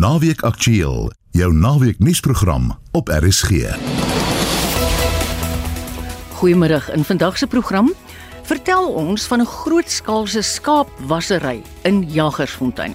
[0.00, 3.50] Naweek Aktueel, jou naweek nuusprogram op RSG.
[6.38, 6.78] Goeiemôre.
[6.94, 7.92] In vandag se program
[8.42, 12.94] vertel ons van 'n grootskaalse skaapwassery in Jagersfontein.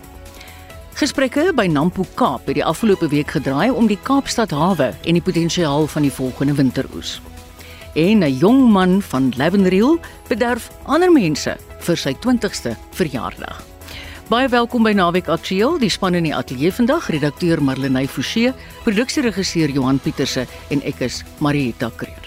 [0.93, 5.21] Gesprekke by Nampo Kaap het die afgelope week gedraai om die Kaapstad hawe en die
[5.21, 7.21] potensiaal van die volgende winteroes.
[7.93, 13.74] En 'n jong man van Lavendale bederf ander mense vir sy 20ste verjaardag.
[14.25, 15.75] Baie welkom by Naweek Aktueel.
[15.77, 18.49] Die span in die ateljee vandag, redakteur Marlenae Forsie,
[18.81, 22.25] produksieregisseur Johan Pieterse en ek is Marieta Kreer.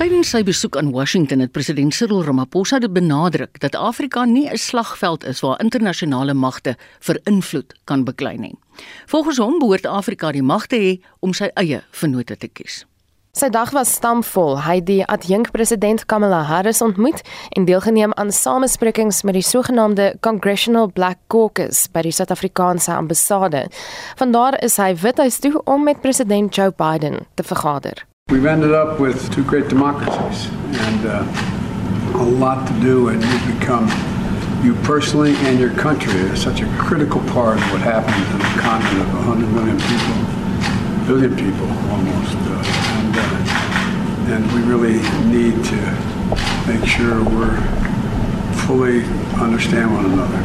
[0.00, 4.58] Tydens sy besoek aan Washington het president Cyril Ramaphosa dit benadruk dat Afrika nie 'n
[4.58, 8.58] slagveld is waar internasionale magte vir invloed kan beklei nie.
[9.06, 12.84] Volgens hom behoort Afrika die mag te hê om sy eie vennote te kies.
[13.32, 14.58] Sy dag was stampvol.
[14.60, 17.22] Hy het die adjunkpresident Kamala Harris ontmoet
[17.56, 23.62] en deelgeneem aan samesprekings met die sogenaamde Congressional Black Caucus by die Suid-Afrikaanse ambassade.
[24.20, 28.04] Vandaar is hy Withuis toe om met president Joe Biden te vergader.
[28.28, 30.52] We've ended up with two great democracies
[30.84, 31.24] and uh,
[32.20, 33.88] a lot to do and you've become
[34.62, 38.60] you personally and your country are such a critical part of what happens in a
[38.60, 40.21] continent of 100 million people,
[41.06, 42.36] billion people almost.
[42.36, 42.62] Uh,
[42.98, 46.12] and, uh, and we really need to
[46.66, 47.56] make sure we're
[48.66, 49.02] fully
[49.40, 50.36] understand one another.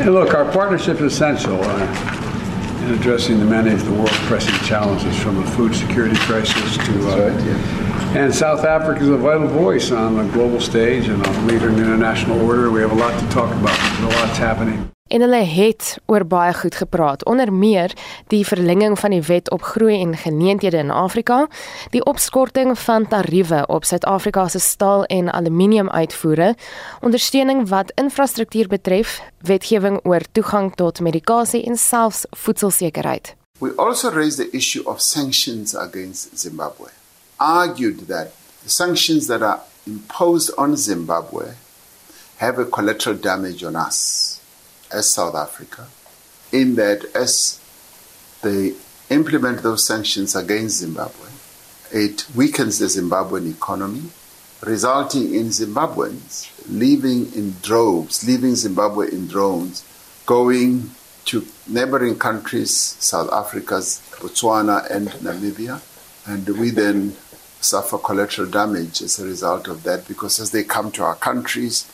[0.00, 4.54] and look, our partnership is essential uh, in addressing the many of the world's pressing
[4.66, 7.08] challenges, from the food security crisis to.
[7.08, 7.84] Uh, right, yeah.
[8.14, 11.76] And South Africa is a vital voice on the global stage and a leader in
[11.76, 12.70] the international order.
[12.70, 13.76] We have a lot to talk about.
[13.76, 14.93] There's a lot's happening.
[15.04, 17.92] En hulle het oor baie goed gepraat, onder meer
[18.32, 21.48] die verlenging van die wet op groei en geleenthede in Afrika,
[21.90, 26.54] die opskorting van tariewe op Suid-Afrika se staal en aluminium uitvoere,
[27.00, 33.34] ondersteuning wat infrastruktuur betref, wetgewing oor toegang tot medikasie en selfs voedselsekerheid.
[33.58, 36.88] We also raised the issue of sanctions against Zimbabwe.
[37.36, 41.44] Argued that the sanctions that are imposed on Zimbabwe
[42.36, 44.42] have a collateral damage on us
[44.94, 45.86] as South Africa,
[46.52, 47.60] in that as
[48.42, 48.74] they
[49.10, 51.28] implement those sanctions against Zimbabwe,
[51.92, 54.10] it weakens the Zimbabwean economy,
[54.62, 59.84] resulting in Zimbabweans leaving in droves, leaving Zimbabwe in drones,
[60.26, 60.90] going
[61.26, 65.80] to neighboring countries, South Africa's Botswana and Namibia,
[66.26, 67.16] and we then
[67.60, 71.90] suffer collateral damage as a result of that because as they come to our countries,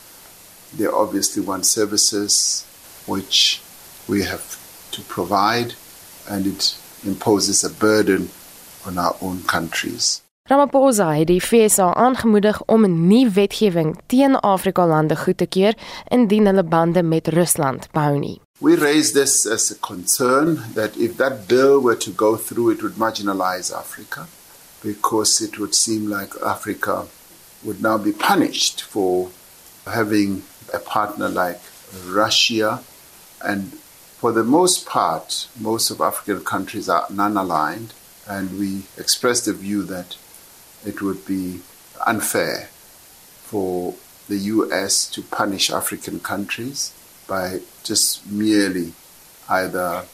[0.75, 2.65] they obviously want services,
[3.05, 3.61] which
[4.07, 4.57] we have
[4.91, 5.73] to provide,
[6.29, 6.75] and it
[7.05, 8.29] imposes a burden
[8.85, 10.21] on our own countries.
[10.49, 15.75] Ramaphosa het die FSA aangemoedig om 'n nuwe wetgewing teen Afrika lande goed te keur
[16.07, 18.41] indien hulle bande met Rusland behou nie.
[18.57, 22.81] We raise this as a concern that if that bill were to go through, it
[22.81, 24.27] would marginalize Africa
[24.83, 27.05] because it would seem like Africa
[27.61, 29.29] would now be punished for
[29.85, 31.61] having a partner like
[32.07, 32.81] Russia
[33.43, 33.73] And
[34.19, 37.93] for the most part, most of African countries are non aligned,
[38.27, 40.15] and we expressed the view that
[40.85, 41.61] it would be
[42.05, 42.69] unfair
[43.43, 43.95] for
[44.29, 46.93] the US to punish African countries
[47.27, 48.93] by just merely
[49.49, 50.05] either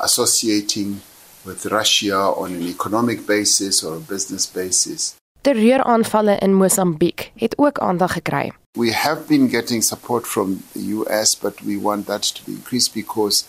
[0.00, 1.00] associating
[1.44, 5.14] with Russia on an economic basis or a business basis.
[5.40, 8.52] Terreuraanvalle in Mosambiek het ook aandag gekry.
[8.76, 12.92] We have been getting support from the US, but we want that to be increased
[12.92, 13.44] because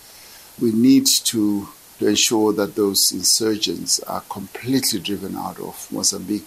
[0.61, 6.45] we need to, to ensure that those insurgents are completely driven out of Mozambique.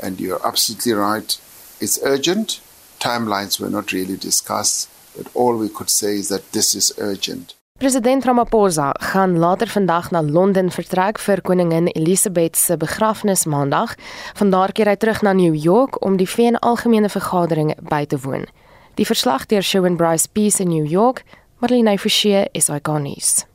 [0.00, 1.36] And you're absolutely right,
[1.80, 2.60] it's urgent.
[3.00, 7.54] Timelines were not really discussed, but all we could say is that this is urgent.
[7.82, 13.96] President Ramaphosa gaan later vandag na Londen vertrek vir koningin Elizabeth se begrafnis maandag.
[14.38, 18.46] Vandaar keer hy terug na New York om die VN Algemene Vergadering by te woon.
[18.94, 21.24] Die verslag deur Shawn Bryce Peace in New York,
[21.58, 23.51] Marlene Forsie is ikonies.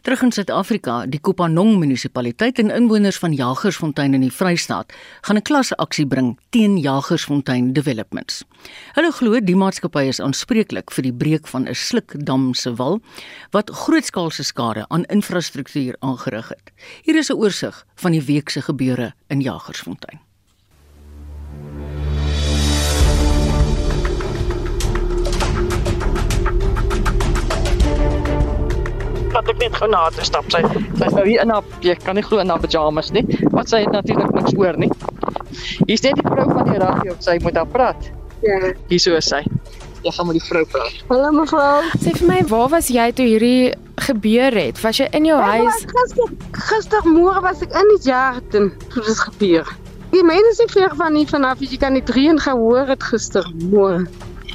[0.00, 5.42] Terug in Suid-Afrika, die Kopanong munisipaliteit en inwoners van Jagersfontein in die Vrystaat gaan 'n
[5.42, 8.44] klasaksie bring teen Jagersfontein Developments.
[8.94, 13.00] Hulle glo die maatskappy is aanspreeklik vir die breek van 'n slukdam se wal
[13.50, 16.72] wat grootskaalse skade aan infrastruktuur aangerig het.
[17.02, 20.29] Hier is 'n oorsig van die week se gebeure in Jagersfontein.
[29.40, 30.46] Dat ek net gou na haar stap.
[30.52, 30.60] Sy
[31.00, 33.24] sy's nou hier in haar jy kan nie glo in haar pyjamas nie.
[33.54, 34.90] Wat sy het natuurlik niks oor nie.
[35.86, 38.10] Hier's net die vrou van die radio, sy moet daar praat.
[38.44, 38.72] Ja.
[38.88, 39.42] Hier so is sy.
[40.00, 40.96] Ek gaan met die vrou praat.
[41.10, 41.84] Hallo mevrou.
[42.00, 44.80] Sê vir my, waar was jy toe hierdie gebeur het?
[44.80, 45.84] Was jy in jou huis?
[45.92, 46.32] Gister
[46.70, 49.76] gistermôre was ek in die garten toe dit gebeur.
[50.10, 54.04] Die mense sê ver van nie vanaf jy kan die reën gehoor het gistermôre.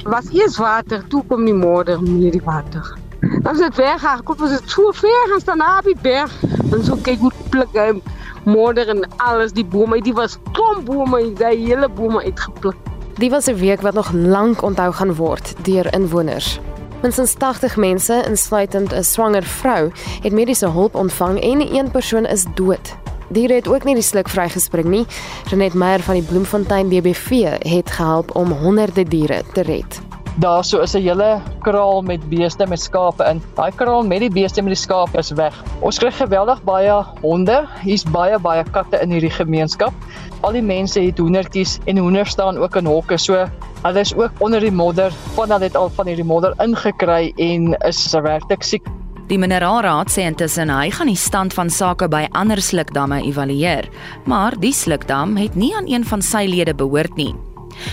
[0.06, 2.94] Was eers water, toe kom die modder met die water.
[3.42, 6.32] Dan het weg gekom, was dit so ver gaan staan op die berg.
[6.72, 8.02] En so kyk hoe pluk hy
[8.44, 12.76] modder en alles die bome, die was klomp bome, die hele bome uitgepluk.
[13.18, 16.60] Die was 'n week wat nog lank onthou gaan word deur inwoners.
[17.02, 19.90] Minstens 80 mense, insluitend 'n swanger vrou,
[20.22, 22.96] het mediese hulp ontvang en een persoon is dood.
[23.28, 25.06] Diere het ook nie die sluk vrygespring nie.
[25.50, 30.00] Renet Meyer van die Bloemfontein DBV het gehelp om honderde diere te red.
[30.36, 33.42] Daarso is 'n hele kraal met beeste met skape in.
[33.54, 35.54] Daai kraal met die beeste met die skape is weg.
[35.80, 37.64] Ons kry geweldig baie honde.
[37.80, 39.92] Hier's baie baie katte in hierdie gemeenskap.
[40.40, 43.16] Al die mense het hoendertjies en hoenders staan ook in hokke.
[43.16, 43.48] So
[43.82, 45.10] hulle is ook onder die modder.
[45.34, 48.86] Van hulle het al van hierdie modder ingekry en is werklik siek.
[49.26, 53.88] Die Mineraalraad sê intussen hy gaan die stand van sake by ander slukdamme evalueer,
[54.24, 57.34] maar die slukdam het nie aan een van sy lede behoort nie.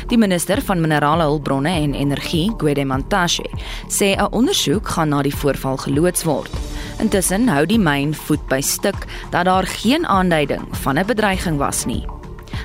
[0.07, 3.49] Die minister van Minerale Hulpbronne en Energie, Gwede Mantashe,
[3.87, 6.51] sê 'n ondersoek gaan na die voorval geloods word.
[6.99, 11.85] Intussen hou die myn voet by stuk dat daar geen aanduiding van 'n bedreiging was
[11.85, 12.05] nie.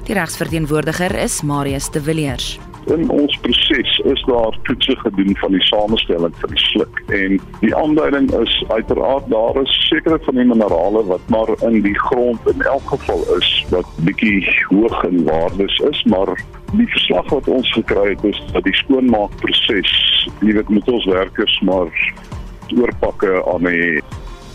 [0.04, 2.58] Die regsverteenwoordiger is Marius de Villiers.
[2.88, 7.74] In ons proses is daar toetse gedoen van die samestelling van die sluk en die
[7.76, 12.62] aanduiding is uiteraard daar is sekere van die minerale wat maar in die grond in
[12.62, 14.40] elk geval is wat bietjie
[14.70, 16.32] hoog in waardes is maar
[16.72, 19.92] die verslag wat ons gekry het is dat die skoonmaakproses
[20.40, 21.92] jy weet met ons werkers maar
[22.76, 24.00] oorpakke aan die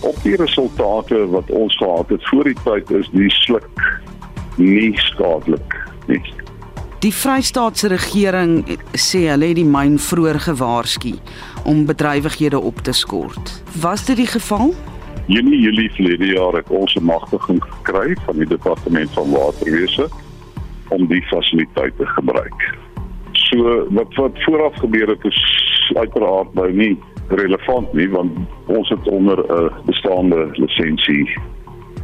[0.03, 3.69] op die resultate wat ons gehad het voor die tyd is die sluk
[4.57, 5.77] nie skadelik
[6.07, 6.42] nie.
[7.03, 8.61] Die Vrystaatse regering
[8.95, 11.09] sê hulle het die myn vroeër gewaarsku
[11.67, 13.49] om bedrywighede op te skort.
[13.83, 14.71] Was dit die geval?
[15.27, 20.07] Junie Julie verlede jaar het ons 'n magtiging gekry van die departement van waterwese
[20.95, 22.59] om die fasiliteit te gebruik.
[23.33, 26.97] So wat wat vooraf gebeur het is uiteraard nou nie
[27.27, 28.31] relevant nie want
[28.65, 31.27] ons het onder 'n bestaande lisensie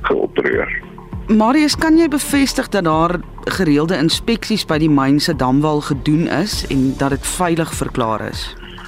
[0.02, 0.89] geopereer.
[1.30, 3.20] Marius, kan jy bevestig dat daar
[3.54, 8.48] gereelde inspeksies by die myn se damwal gedoen is en dat dit veilig verklaar is?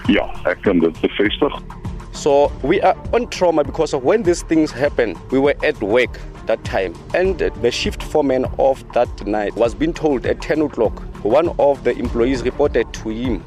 [0.10, 1.60] Ja, ek kan dit bevestig.
[2.18, 6.18] So we are on trauma because of when these things happen, we were at work
[6.48, 6.98] that time.
[7.14, 10.98] And the shift foreman of that night was being told at 10 o'clock.
[11.22, 13.44] One of the employees reported to him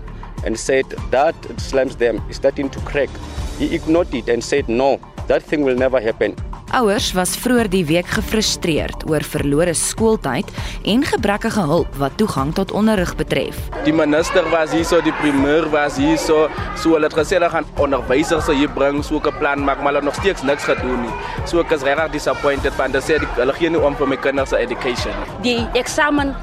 [0.47, 3.11] and said that slams them is starting to crack.
[3.59, 6.37] He ignored it and said, no, that thing will never happen.
[6.75, 10.49] Ouers was vroeër die week gefrustreerd oor verlore skooltyd
[10.91, 13.61] en gebrekkige hulp wat toegang tot onderrig betref.
[13.87, 16.49] Die minister was hier so, die premier was hier so,
[16.83, 20.19] hulle het gesê hulle gaan onderwysers hier bring, so 'n plan maak, maar hulle nog
[20.19, 21.15] steeds niks gedoen nie.
[21.47, 24.51] So ek is regtig disappointed want hulle sê hulle gee nie om vir my kinders
[24.51, 25.15] se education.
[25.43, 26.35] Die eksamen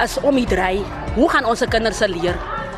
[0.00, 0.80] is om die dry.
[1.14, 2.36] Hoe gaan ons se kinders leer?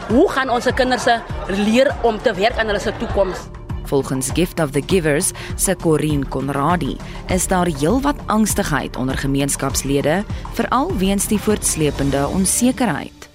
[0.08, 1.06] Hoe gaan ons se kinders
[1.46, 3.55] leer om te werk aan hulle se toekoms?
[3.86, 6.96] Volgens Gift of the Givers, se Corin Conradi,
[7.28, 13.28] is daar heelwat angstigheid onder gemeenskapslede, veral weens die voortsleepende onsekerheid.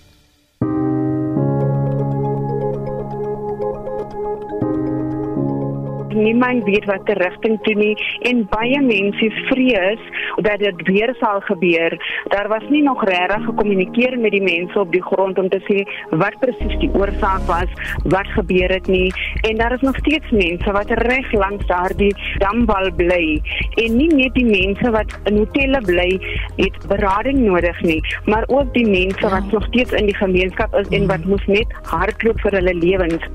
[6.14, 7.96] Niemand weet wat die rigting toe nie
[8.30, 10.04] en baie mense vrees
[10.48, 11.98] dat dit weer sal gebeur.
[12.34, 15.84] Daar was nie nog regtig gekommunikeer met die mense op die grond om te sê
[16.24, 17.70] wat presies die oorsaak was,
[18.04, 19.12] wat gebeur het nie
[19.48, 22.14] en daar is nog steeds mense wat reg langs daardie
[22.44, 23.42] damwal bly
[23.84, 26.10] en nie net die mense wat in hotelle bly
[26.58, 30.92] het berading nodig nie, maar ook die mense wat nog steeds in die gemeenskap is
[30.98, 33.32] en wat moes net hardloop vir hulle lewens.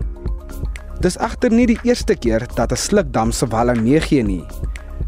[1.05, 4.45] Dis egter nie die eerste keer dat 'n slukdam se walle meegee nie.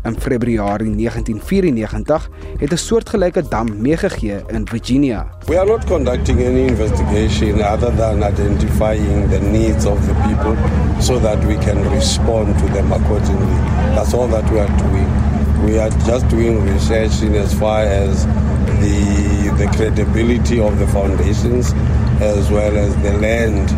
[0.04, 2.28] In Februarie 1994
[2.60, 5.26] het 'n soortgelyke dam meegegee in Virginia.
[5.46, 10.54] We are not conducting any investigation other than identifying the needs of the people
[11.00, 13.58] so that we can respond to them accordingly.
[13.94, 15.08] That's all that we are doing.
[15.64, 18.26] We are just doing research in as far as
[18.80, 21.74] the the credibility of the foundations
[22.20, 23.74] as well as the land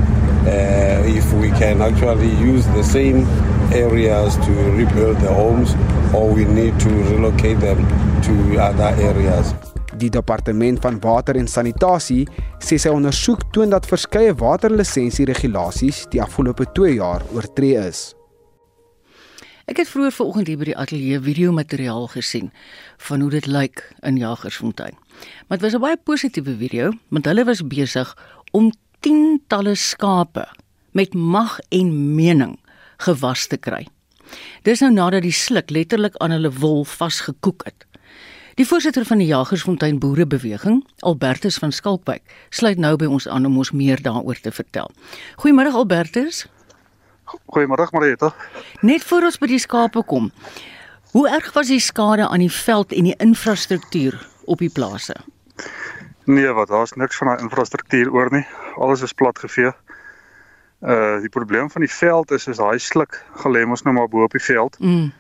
[0.47, 3.27] if we can actually use the same
[3.73, 5.75] areas to rebuild the homes
[6.15, 7.79] or we need to relocate them
[8.23, 9.55] to other areas.
[9.97, 12.25] Die departement van water en sanitasie
[12.63, 18.15] sê sy ondersoek toon dat verskeie waterlisensie regulasies die afgelope 2 jaar oortree is.
[19.71, 22.49] Ek het vroeër vanoggend hier by die ateljee video materiaal gesien
[23.07, 24.97] van hoe dit lyk in Jagersfontein.
[25.47, 28.17] Maar dit was 'n baie positiewe video want hulle was besig
[28.51, 30.47] om tientalle skape
[30.93, 32.59] met mag en mening
[33.01, 33.87] gewas te kry.
[34.67, 37.87] Dis nou nadat die sluk letterlik aan hulle wol vasgekoek het.
[38.61, 43.57] Die voorsitter van die Jagersfontein Boerebeweging, Albertus van Skalkwyk, sluit nou by ons aan om
[43.63, 44.91] ons meer daaroor te vertel.
[45.41, 46.45] Goeiemôre Albertus.
[47.55, 48.35] Goeiemôre Marieta.
[48.85, 50.29] Net voor ons by die skape kom.
[51.15, 55.17] Hoe erg was die skade aan die veld en die infrastruktuur op die plase?
[56.31, 58.47] Nee, wat daar's niks van daai infrastruktuur oor nie.
[58.77, 59.73] Alles is platgevee.
[60.81, 64.23] Uh die probleem van die veld is is daai sluk gelê ons nou maar bo
[64.23, 64.79] op die veld.
[64.79, 65.11] Mm.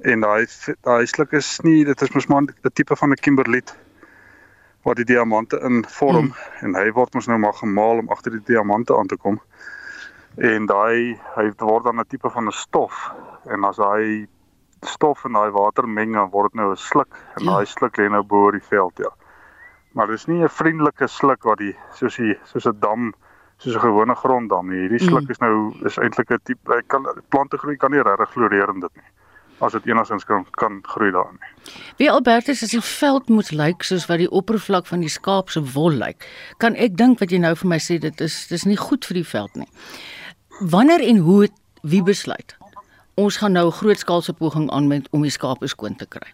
[0.00, 0.46] En daai
[0.80, 3.76] daai sluk is nie dit is mos maar 'n tipe van 'n kimberliet
[4.82, 6.34] wat die diamante in vorm mm.
[6.60, 9.40] en hy word mos nou maar gemaal om agter die diamante aan te kom.
[10.36, 13.10] En daai hy word dan 'n tipe van 'n stof
[13.48, 14.28] en as hy
[14.80, 17.50] stof in daai water meng dan word dit nou 'n sluk en ja.
[17.50, 19.10] daai sluk lê nou bo oor die veld ja.
[19.92, 23.12] Maar dis nie 'n vriendelike sluk wat die soos die soos 'n dam
[23.58, 24.80] soos 'n gewone gronddam nie.
[24.80, 25.30] Hierdie sluk mm.
[25.30, 28.80] is nou is eintlik 'n tipe hy kan plante groei kan nie regtig floreer in
[28.80, 29.10] dit nie.
[29.60, 31.72] As dit enigstens kan kan groei daar nie.
[31.96, 35.60] Wie Albertus as die veld moet lyk soos wat die oppervlak van die skaap se
[35.74, 36.26] wol lyk.
[36.58, 39.14] Kan ek dink wat jy nou vir my sê dit is dis nie goed vir
[39.14, 39.68] die veld nie.
[40.60, 41.48] Wanneer en hoe
[41.82, 42.56] wie besluit?
[43.14, 46.32] Ons gaan nou 'n grootskaalse poging aanwend om die skape skoon te kry.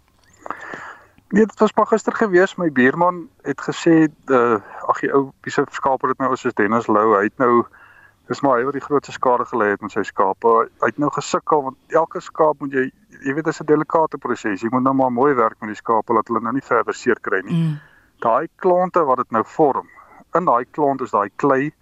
[1.28, 2.54] Nee, dit was maar gister gewees.
[2.56, 4.56] My buurman het gesê, uh,
[4.88, 7.66] ag die ou piese skape het nou soos Dennis Lou, hy het nou
[8.28, 10.54] dis maar hy wat die grootste skade gelei het met sy skape.
[10.80, 12.86] Hy het nou gesukkel want elke skaap moet jy
[13.24, 14.62] jy weet dit is 'n delikate proses.
[14.62, 17.20] Jy moet nou maar mooi werk met die skape dat hulle nou nie verder seer
[17.20, 17.54] kry nie.
[17.54, 17.80] Mm.
[18.20, 19.88] Daai klonte wat dit nou vorm.
[20.34, 21.72] In daai klont is daai klei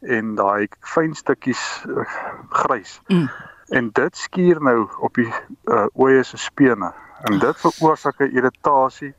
[0.00, 2.04] en daai fyn stukkies uh,
[2.50, 3.00] grys.
[3.08, 3.30] Mm.
[3.68, 5.32] En dit skuur nou op die
[5.64, 6.92] uh, oeye se spene
[7.24, 9.14] en dit veroorsaak 'n irritasie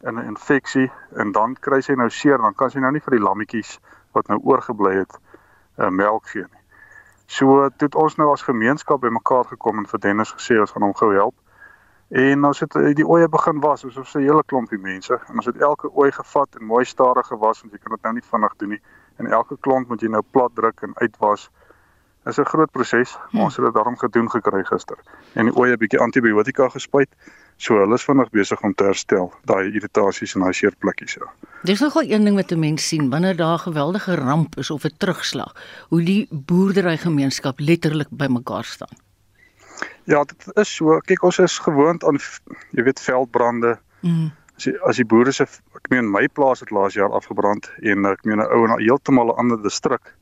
[0.00, 3.16] en 'n infeksie en dan kry sy nou seer dan kan sy nou nie vir
[3.16, 3.78] die lammetjies
[4.12, 5.18] wat nou oorgebly het
[5.78, 6.62] uh, melk gee nie.
[7.26, 10.94] So het ons nou as gemeenskap bymekaar gekom en vir Dennis gesê ons gaan hom
[10.94, 11.34] gou help.
[12.08, 15.56] En ons het die oeye begin was asof se hele klompie mense en ons het
[15.56, 18.68] elke ooi gevat en mooi stadig gewas want jy kan dit nou nie vinnig doen
[18.68, 18.82] nie.
[19.16, 21.50] En elke klont moet jy nou plat druk en uitwas
[22.26, 24.98] is 'n groot proses, maar ons het dit daarom gedoen gekry gister.
[25.32, 27.08] En die oeye 'n bietjie antibiotika gespuit.
[27.56, 31.28] So hulle is vinnig besig om te herstel daai irritasies en daai seerplekkies ja.
[31.62, 34.84] Dis nogal een ding wat 'n mens sien wanneer daar 'n geweldige ramp is of
[34.84, 35.54] 'n terugslag,
[35.88, 38.96] hoe die boerderygemeenskap letterlik bymekaar staan.
[40.04, 40.98] Ja, dit is so.
[40.98, 42.18] Kyk, ons is gewoond aan
[42.70, 43.78] jy weet veldbrande.
[44.00, 44.32] Mm.
[44.56, 45.42] As die, as die boere se
[45.74, 49.32] ek meen my plaas het laas jaar afgebrand en ek meen 'n ou en heeltemal
[49.32, 50.14] 'n ander distrik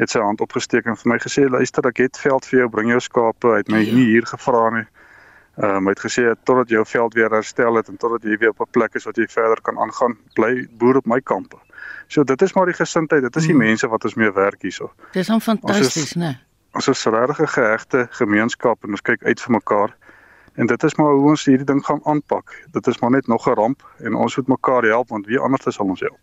[0.00, 2.90] het sy hand opgesteek en vir my gesê luister ek het veld vir jou bring
[2.94, 3.52] jou skape.
[3.52, 3.94] Hy het my ja.
[3.94, 4.86] nie hier gevra nie.
[5.60, 8.54] Ehm um, hy het gesê totdat jou veld weer herstel het en totdat jy weer
[8.54, 11.58] op 'n plek is wat jy verder kan aangaan bly boer op my kampe.
[12.08, 13.66] So dit is maar die gesindheid dit is die hmm.
[13.66, 14.92] mense wat ons mee werk hierso.
[15.12, 16.36] Dis hom fantasties nê
[16.72, 19.96] ons is regtig 'n gehegte gemeenskap en ons kyk uit vir mekaar.
[20.54, 22.66] En dit is maar hoe ons hierdie ding gaan aanpak.
[22.72, 25.74] Dit is maar net nog 'n ramp en ons moet mekaar help want wie anders
[25.74, 26.20] sal ons help?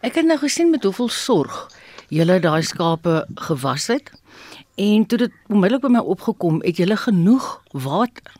[0.00, 1.68] Ek het nou gesien met hoeveel sorg
[2.10, 4.10] julle daai skape gewas het
[4.80, 7.48] en toe dit onmiddellik by my opgekom, het julle genoeg
[7.84, 8.32] water.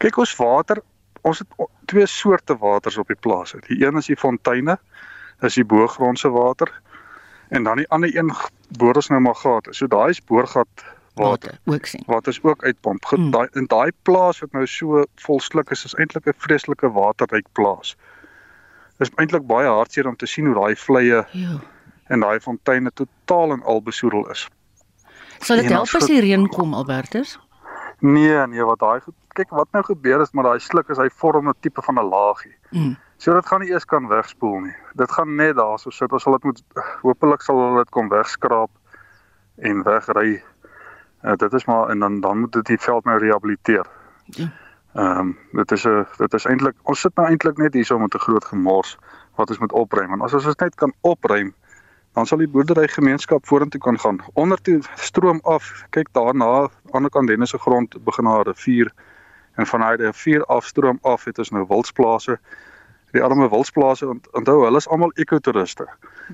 [0.00, 0.80] Kyk ons water,
[1.26, 3.52] ons het twee soorte waters op die plaas.
[3.66, 4.78] Die een is die fonteine,
[5.42, 6.70] dis die boergrondse water
[7.50, 8.30] en dan die ander een
[8.78, 9.74] boor ons nou maar gate.
[9.74, 10.84] So daai is boorgat
[11.18, 11.58] water.
[11.58, 12.04] water ook sien.
[12.06, 13.10] Wat is ook uitpomp.
[13.10, 13.30] Mm.
[13.34, 17.46] Daai in daai plaas wat nou so vol sluk is, is eintlik 'n vreeslike waterryk
[17.52, 17.96] plaas.
[18.96, 21.58] Dit is eintlik baie hartseer om te sien hoe daai vleye ja
[22.10, 24.48] en daai fonteine totaal en al besoedel is.
[25.38, 27.38] Sal dit help as die reën kom Albertus?
[28.00, 29.00] Nee, nee, wat daai
[29.38, 32.08] kyk wat nou gebeur is maar daai sluk is hy vorm 'n tipe van 'n
[32.10, 32.56] laagie.
[32.70, 32.96] Mm.
[33.16, 34.76] So dit gaan nie eers kan wegspoel nie.
[34.94, 36.12] Dit gaan net daar so sit.
[36.12, 36.62] Ons sal dit moet
[37.02, 38.70] hopelik sal hulle dit kom wegskraap
[39.58, 40.42] en wegry.
[41.22, 43.86] Uh, dit is maar en dan dan moet dit die veld nou rehabiliteer.
[44.24, 44.48] Ja.
[44.94, 47.98] Ehm um, dit is 'n dit is eintlik ons sit nou eintlik net hier so
[47.98, 48.98] met 'n groot gemors
[49.36, 50.12] wat ons moet opruim.
[50.12, 51.54] En as ons dit net kan opruim,
[52.12, 54.18] dan sal die boerderygemeenskap vorentoe kan gaan.
[54.34, 55.68] Ondertoe stroom af.
[55.90, 58.90] Kyk daarna aan die ander kant Dennis se grond begin na 'n rivier
[59.56, 62.38] en van daai rivier af stroom af het ons nou wildsplase.
[63.12, 65.86] Die arme wildsplase onthou, hulle is almal ekotoeriste.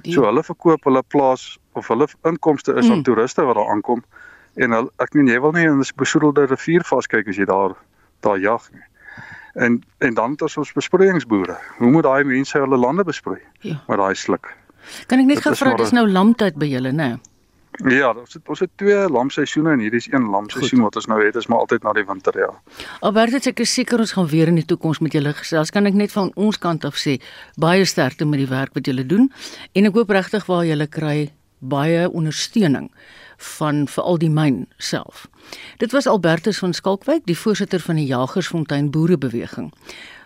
[0.02, 3.02] So hulle verkoop hulle plaas of hulle inkomste is aan mm.
[3.02, 4.04] toeriste wat daar aankom
[4.54, 7.76] en hulle, ek meen jy wil nie in 'n besoedelde rivier vaskyk as jy daar
[8.20, 8.84] daar jag nie.
[9.54, 11.56] En en dan het ons ons besproeiingsboere.
[11.78, 13.40] Hoe moet daai mense hulle lande besproei?
[13.60, 13.82] Ja.
[13.88, 14.54] Met daai sluk.
[15.06, 17.16] Kan ek net gou vra dis nou lamtyd by julle, né?
[17.84, 21.18] Ja, ons het ons het twee lamseisoene en hierdie is een lamseisoen wat ons nou
[21.20, 22.48] het, is maar altyd na die winter, ja.
[23.04, 25.72] Albert, ek is seker ons gaan weer in die toekoms met julle gesels.
[25.74, 27.18] Kan ek net van ons kant af sê
[27.60, 29.28] baie sterkte met die werk wat julle doen
[29.74, 31.18] en ek hoop regtig waar julle kry
[31.60, 32.88] baie ondersteuning
[33.60, 35.26] van veral die myn self.
[35.78, 39.72] Dit was Albertus van Skalkwyk, die voorsitter van die Jagersfontein Boerebeweging.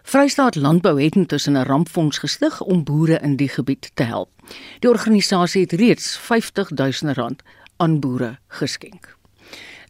[0.03, 4.31] Vrystaat Landbou het intussen 'n rampfonds gestig om boere in die gebied te help.
[4.79, 7.43] Die organisasie het reeds 50 000 rand
[7.77, 9.19] aan boere geskenk.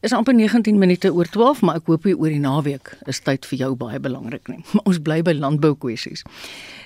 [0.01, 3.45] Is amper 19 minute oor 12, maar ek hoop hier oor die naweek is tyd
[3.45, 4.63] vir jou baie belangrik nie.
[4.73, 6.23] Maar ons bly by landbou kwessies.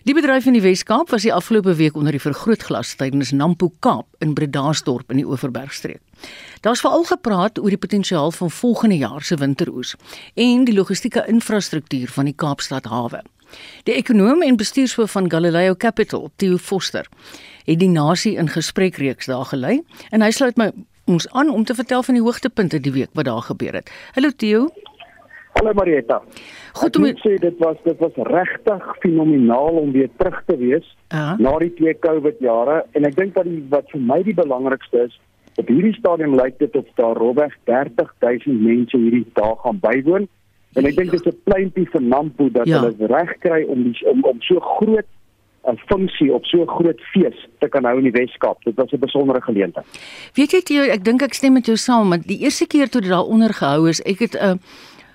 [0.03, 4.09] Die bedryf in die Wes-Kaap was die afgelope week onder die vergrootglas tydens Nampo Kaap
[4.19, 6.01] in Bredasdorp in die Oeverbergstreek.
[6.67, 9.95] Daar's veral gepraat oor die potensiaal van volgende jaar se winteroes
[10.35, 13.21] en die logistieke infrastruktuur van die Kaapstad hawe.
[13.87, 17.07] Die ekonom en bestuurshoof van Galileo Capital, Theo Foster,
[17.63, 19.77] het die nasie in gesprek reeks daar gelei
[20.11, 20.73] en hy sluit my
[21.05, 23.91] ons aan om te vertel van die hoogtepunte die week wat daar gebeur het.
[24.15, 24.69] Hallo Theo.
[25.55, 26.23] Hallo Marietta.
[26.73, 30.97] Goed om te sê dit was dit was regtig fenomenaal om weer terug te wees
[31.15, 31.39] uh -huh.
[31.39, 35.05] na die twee COVID jare en ek dink dat die wat vir my die belangrikste
[35.07, 35.21] is
[35.55, 40.29] op hierdie stadium lyk dit of daar rowweg 30000 mense hierdie dag gaan bywoon
[40.75, 42.81] en ek dink dit is 'n pleintjie vir Nampo dat ja.
[42.81, 45.07] hulle reg kry om die om om so groot
[45.67, 48.63] 'n funksie op so 'n groot fees te kan hou in die Weskaap.
[48.65, 49.87] Dit was 'n besondere geleentheid.
[50.35, 53.01] Weet jy jy ek dink ek stem met jou saam, want die eerste keer toe
[53.01, 54.61] dit daar onder gehou is, ek het 'n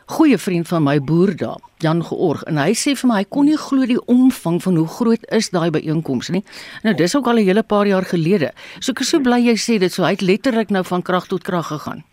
[0.05, 3.45] goeie vriend van my boer daar, Jan Georg, en hy sê vir my hy kon
[3.45, 6.43] nie glo die omvang van hoe groot is daai byeenkoms nie.
[6.83, 8.51] Nou dis ook al 'n hele paar jaar gelede.
[8.79, 11.27] So ek is so bly jy sê dit so hy het letterlik nou van krag
[11.27, 12.03] tot krag gegaan.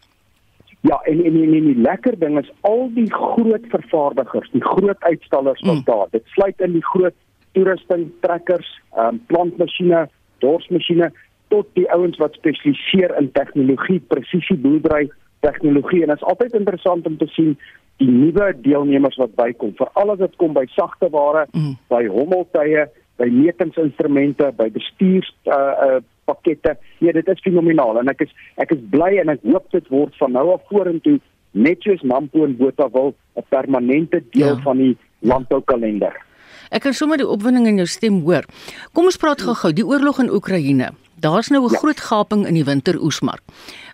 [0.80, 5.00] Ja, en en en, en die lekker ding is al die groot vervaardigers, die groot
[5.00, 5.84] uitstallers wat mm.
[5.84, 6.06] daar.
[6.10, 7.14] Dit sluit in die groot
[7.56, 8.68] toerusting, trekkers,
[9.00, 10.04] um, plantmasjiene,
[10.44, 11.10] dorsmasjiene
[11.54, 15.06] tot die ouens wat spesialiseer in tegnologie, presisie boerdery
[15.44, 17.54] tegnologie en dit is altyd interessant om te sien
[18.02, 21.76] die nuwe deelnemers wat bykom, veral as dit kom by sagte ware, mm.
[21.92, 22.84] by hommeltuie,
[23.16, 26.72] by metingsinstrumente, by bestuurs uh uh pakkette.
[26.98, 30.16] Ja, dit is fenomenaal en ek is ek is bly en ek hoop dit word
[30.18, 31.20] van nou af vorentoe
[31.56, 34.62] net soos Nampo en Botawil 'n permanente deel ja.
[34.66, 36.25] van die landboukalender.
[36.70, 38.46] Ek kan sommer die opwinding in jou stem hoor.
[38.92, 40.92] Kom ons praat gou-gou die oorlog in Oekraïne.
[41.20, 41.78] Daar's nou 'n ja.
[41.78, 43.42] groot gaping in die winteroesmark.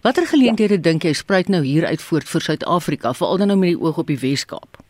[0.02, 0.80] Watter geleenthede ja.
[0.80, 3.98] dink jy spruit nou hier uit voort vir Suid-Afrika, veral dan nou met die oog
[3.98, 4.80] op die Wes-Kaap?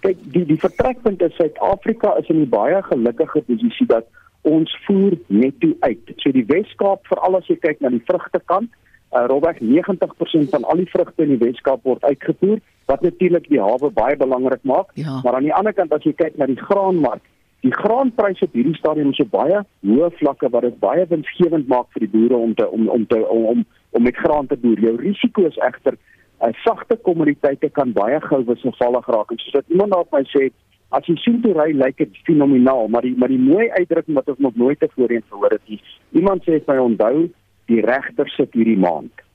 [0.00, 4.04] Kyk, die die vertrekpunt is Suid-Afrika is in 'n baie gelukkige posisie dat
[4.42, 6.12] ons voer netto uit.
[6.16, 8.70] So die Wes-Kaap, veral as jy kyk na die vrugtekant,
[9.12, 13.60] uh, rowweg 90% van al die vrugte in die Weskaap word uitgevoer wat natuurlik die
[13.62, 14.90] hawe baie belangrik maak.
[14.94, 15.20] Ja.
[15.22, 17.22] Maar aan die ander kant as jy kyk na die graanmark,
[17.60, 21.90] die graanpryse op hierdie stadium is so baie hoë vlakke wat dit baie winsgewend maak
[21.94, 24.80] vir die boere om te om om te om om, om met graan te boer.
[24.80, 25.98] Jou risiko is egter
[26.40, 29.30] uh, sagte kommoditeite kan baie gou wisselvallig raak.
[29.30, 30.48] En soos wat iemand daar my sê,
[30.96, 34.32] as jy sien toe ry lyk dit fenomenaal, maar die maar die mooi uitdrukking wat
[34.32, 37.28] ons nog nooit tevore gehoor het, is iemand sê vir my onthou
[37.70, 39.26] die regter sit hierdie maand.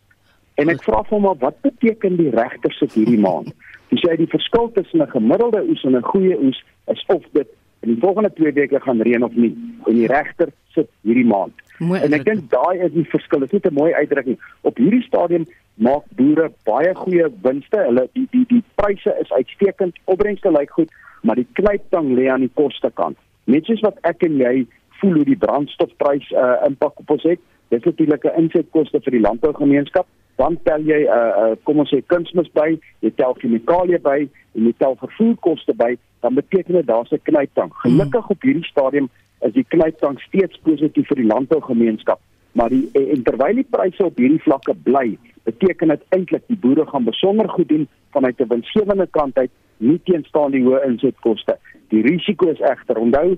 [0.60, 3.52] En ek vra hom maar wat beteken die regter sit hierdie maand?
[3.92, 7.50] Dis jy die verskil tussen 'n gemiddelde oes en 'n goeie oes is of dit
[7.86, 9.54] in die volgende 2 weke gaan reën of nie.
[9.86, 11.54] En die regter sit hierdie maand.
[11.78, 13.40] Mooi en ek dink daai is die verskil.
[13.44, 14.40] Dit is net 'n mooi uitdrukking.
[14.62, 15.46] Op hierdie stadium
[15.76, 17.78] maak boere baie goeie winste.
[17.88, 20.00] Hulle die die die pryse is uitstekend.
[20.06, 23.18] Opbrengste lyk goed, maar die knyptang lê aan die kostekant.
[23.44, 24.66] Net soos wat ek en jy
[25.00, 29.26] voel hoe die brandstofprys uh, impak op ons het, Dis natuurlik 'n insetkoste vir die
[29.28, 30.08] landbougemeenskap.
[30.36, 34.28] Dan tel jy 'n uh, uh, kom ons sê kunsmis by, jy tel chemikalieë by
[34.56, 37.72] en jy tel vervoerkoste by, dan beteken dit daar's 'n knyptang.
[37.74, 39.10] Gelukkig op hierdie stadium
[39.42, 42.20] is die knyptang steeds positief vir die landbougemeenskap,
[42.52, 46.86] maar die en terwyl die pryse op hierdie vlakke bly, beteken dit eintlik die boere
[46.86, 51.58] gaan besonder goed doen vanuit 'n winsgewende kant uit, nie teenstaan die hoë insetkoste.
[51.90, 53.38] Die risiko is egter, onthou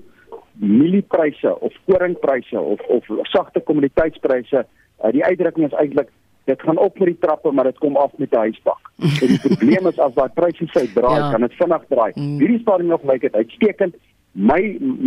[0.58, 4.64] mieliepryse of koringpryse of of sagte kommoditeitspryse,
[5.04, 6.10] uh, die uitdrukking is eintlik
[6.48, 8.90] dit gaan op met die trappe maar dit kom af met die huisbak.
[9.22, 11.30] en die probleem is as daai pryse sy draai, ja.
[11.34, 12.12] kan dit vinnig draai.
[12.14, 12.38] Mm.
[12.42, 13.98] Hierdie stadium nog lyk dit uitstekend.
[14.32, 14.60] My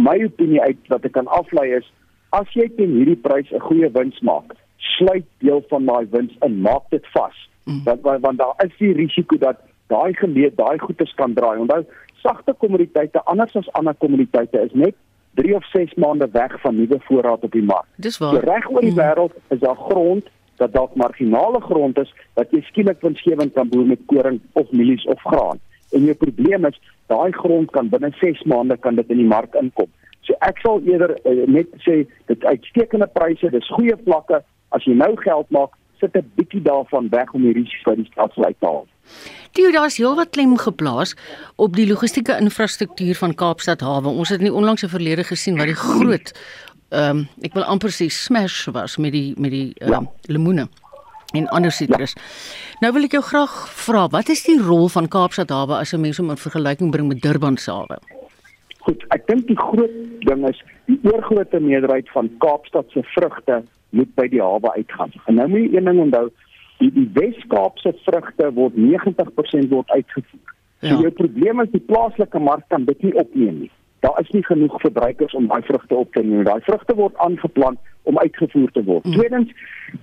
[0.10, 1.88] my opinie uit wat ek kan aflei is
[2.38, 4.56] as jy teen hierdie prys 'n goeie wins maak,
[4.98, 7.38] sluit deel van daai wins in, maak dit vas.
[7.66, 7.84] Mm.
[7.84, 11.58] Want want daar is die risiko dat daai geleed, daai goedes kan draai.
[11.60, 11.84] Onthou,
[12.24, 14.96] sagte kommoditeite anders as ander kommoditeite is net
[15.39, 17.88] 3 of 6 maande weg van nuwe voorraad op die mark.
[17.96, 18.44] Dis waar.
[18.44, 18.98] Reg oor die mm.
[18.98, 20.30] wêreld is daar grond
[20.62, 25.06] dat dalk marginale grond is wat jy skielik winsgewend kan boer met koring of mielies
[25.06, 25.60] of graan.
[25.91, 26.78] En jou probleem is
[27.12, 29.89] daai grond kan binne 6 maande kan dit in die mark inkom.
[30.22, 34.44] So ek sal eerder uh, net sê dit uitstekende pryse, dis goeie vlakke.
[34.72, 38.12] As jy nou geld maak, sit 'n bietjie daarvan weg om die risiko van die
[38.12, 38.86] staatsvlei te haal.
[39.52, 41.16] Die daar's heelwat klem geplaas
[41.56, 44.08] op die logistieke infrastruktuur van Kaapstad hawe.
[44.08, 46.34] Ons het in die onlangse verlede gesien wat die groot
[46.92, 50.68] ehm um, ek wil amper sê smash was met die met die ehm um, lemoene
[51.32, 52.14] en ander sitrus.
[52.16, 52.22] Ja.
[52.84, 53.54] Nou wil ek jou graag
[53.86, 57.08] vra, wat is die rol van Kaapstad hawe as 'n mens om 'n vergelyking bring
[57.08, 57.98] met Durban se hawe?
[58.80, 64.16] Goed, ek dink die groot ding is die oorgrootste meerderheid van Kaapstad se vrugte moet
[64.16, 65.12] by die hawe uitgaan.
[65.26, 66.32] En nou moet jy een ding onthou,
[66.82, 70.56] die, die Wes-Kaapse vrugte word 90% word uitgevoer.
[70.82, 71.04] So ja.
[71.06, 74.80] jou probleem is die plaaslike mark kan dit nie opneem nie daar is nie genoeg
[74.82, 76.44] verbruikers om daai vrugte op te neem.
[76.44, 79.06] Daai vrugte word aangeplant om uitgevoer te word.
[79.06, 79.17] Mm.
[79.17, 79.52] Tweedens,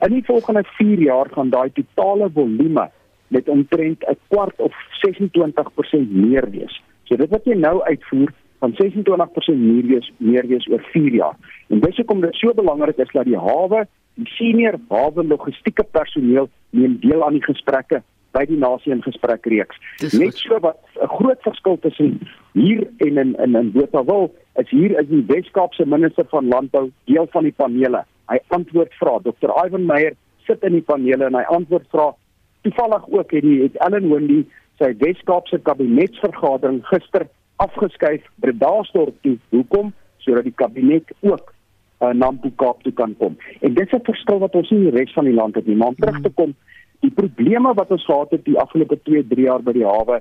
[0.07, 2.89] in die volgende 4 jaar gaan daai totale volume
[3.35, 6.83] met omtrent 'n kwart of 26% meer wees.
[7.05, 11.37] So dit wat jy nou uitvoer van 26% meer wees meer wees oor 4 jaar.
[11.69, 13.87] En dis hoekom dit so belangrik is dat die hawe,
[14.25, 18.03] senior hawe logistieke personeel neem deel aan die gesprekke
[18.37, 19.79] by die nasie in gesprek reeks.
[20.13, 22.21] Net so wat 'n groot verskil tussen
[22.53, 27.27] hier en in in in Botawil is hier is die Weskaapse minister van landbou deel
[27.33, 28.05] van die panele.
[28.29, 29.51] Hy antwoord vra Dr.
[29.65, 30.15] Ivan Meyer
[30.47, 32.15] sit in die panele en hy antwoord vra
[32.63, 34.45] toevallig ook het die het Ellen Wendy
[34.79, 37.27] sy Weskaapse kabinetsvergadering gister
[37.57, 39.39] afgeskuif Bredasdorp toe.
[39.51, 39.93] Hoekom?
[40.19, 41.55] Sodat die kabinet ook
[42.01, 43.37] uh, na Nampo Kaap toe kan kom.
[43.61, 45.67] En dit is 'n verskil wat ons nie in die res van die land het
[45.67, 45.77] nie.
[45.77, 46.55] Maar om terug te kom,
[47.01, 50.21] die probleme wat ons gehad het die afgelope 2, 3 jaar by die hawe,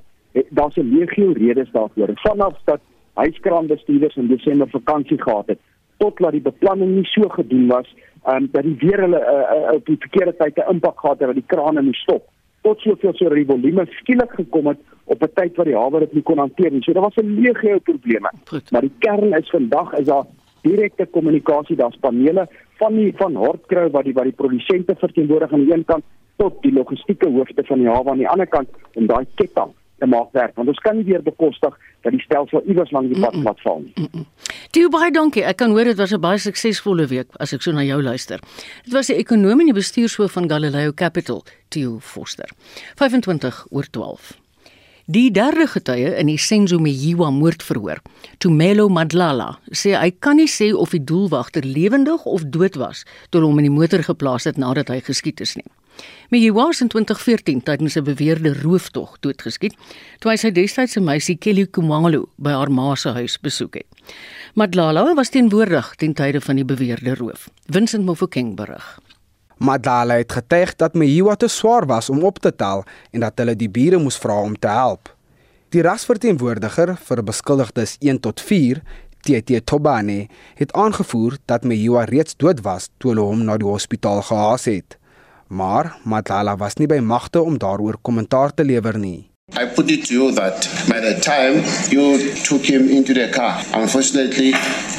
[0.50, 2.10] daar's 'n legio redes daarvoor.
[2.14, 2.80] Vanaf dat
[3.14, 5.58] huiskraanbestuurders in Desember vakansie gehad het,
[5.96, 7.94] tot laat die beplanning nie so gedoen was,
[8.26, 11.28] um, dat die weer hulle uh, uh, op die verkeerde tyd 'n impak gehad het
[11.28, 12.28] dat die krane moes stop.
[12.60, 16.12] Tot soveel so die volume skielik gekom het op 'n tyd wat die hawe dit
[16.12, 16.82] nie kon hanteer nie.
[16.82, 18.30] So daar was 'n legio probleme.
[18.44, 18.70] Goed.
[18.70, 20.24] Maar die kern is vandag is daar
[20.68, 22.46] direkte kommunikasie, daar's panele
[22.78, 26.04] van die van Hortcrow wat die wat die produsente verteenwoordig aan die een kant
[26.38, 30.06] tot die logistieke hoofde van die hawe aan die ander kant om daai ketting te
[30.06, 31.74] maak werk want ons kan nie weer bekostig
[32.06, 34.24] dat die stelsel iewers langs die pad plat val nie.
[34.74, 35.42] Toe baie dankie.
[35.42, 38.38] Ek kan hoor dit was 'n baie suksesvolle week as ek so na jou luister.
[38.84, 42.48] Dit was die ekonomie en die bestuurshoof van Galileo Capital, Theo Forster.
[42.96, 44.38] 25 oor 12.
[45.08, 48.02] Die derde getuie in die Senzo Meyiwa moordverhoor,
[48.44, 53.40] Tumelo Madlala, sê hy kan nie sê of die doelwagter lewendig of dood was toe
[53.40, 55.64] hom in die motor geplaas het nadat hy geskiet is nie.
[56.28, 59.80] Meyiwa is in 2014 tydens 'n beweerde rooftog doodgeskiet
[60.20, 63.88] toe hy sy destydse meisie Kelly Kumalo by haar ma se huis besoek het.
[64.54, 67.48] Madlala was teenwoordig ten tye van die beweerde roof.
[67.72, 69.00] Vincent Mofokeng berig.
[69.58, 73.56] Madala het getuig dat Mehiwa te swaar was om op te tel en dat hulle
[73.58, 75.10] die bure moes vra om te help.
[75.74, 78.82] Die rasverteenwoordiger vir beskuldigdes 1 tot 4,
[79.26, 84.22] TT Tobane, het aangevoer dat Mehiwa reeds dood was toe hulle hom na die hospitaal
[84.22, 84.96] gehaas het.
[85.48, 89.27] Maar Madala was nie by magte om daaroor kommentaar te lewer nie.
[89.56, 93.62] I put it to you that by the time you took him into the car,
[93.72, 94.52] unfortunately,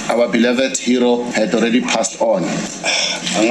[0.10, 2.44] our beloved hero had already passed on.
[2.44, 3.46] Uh,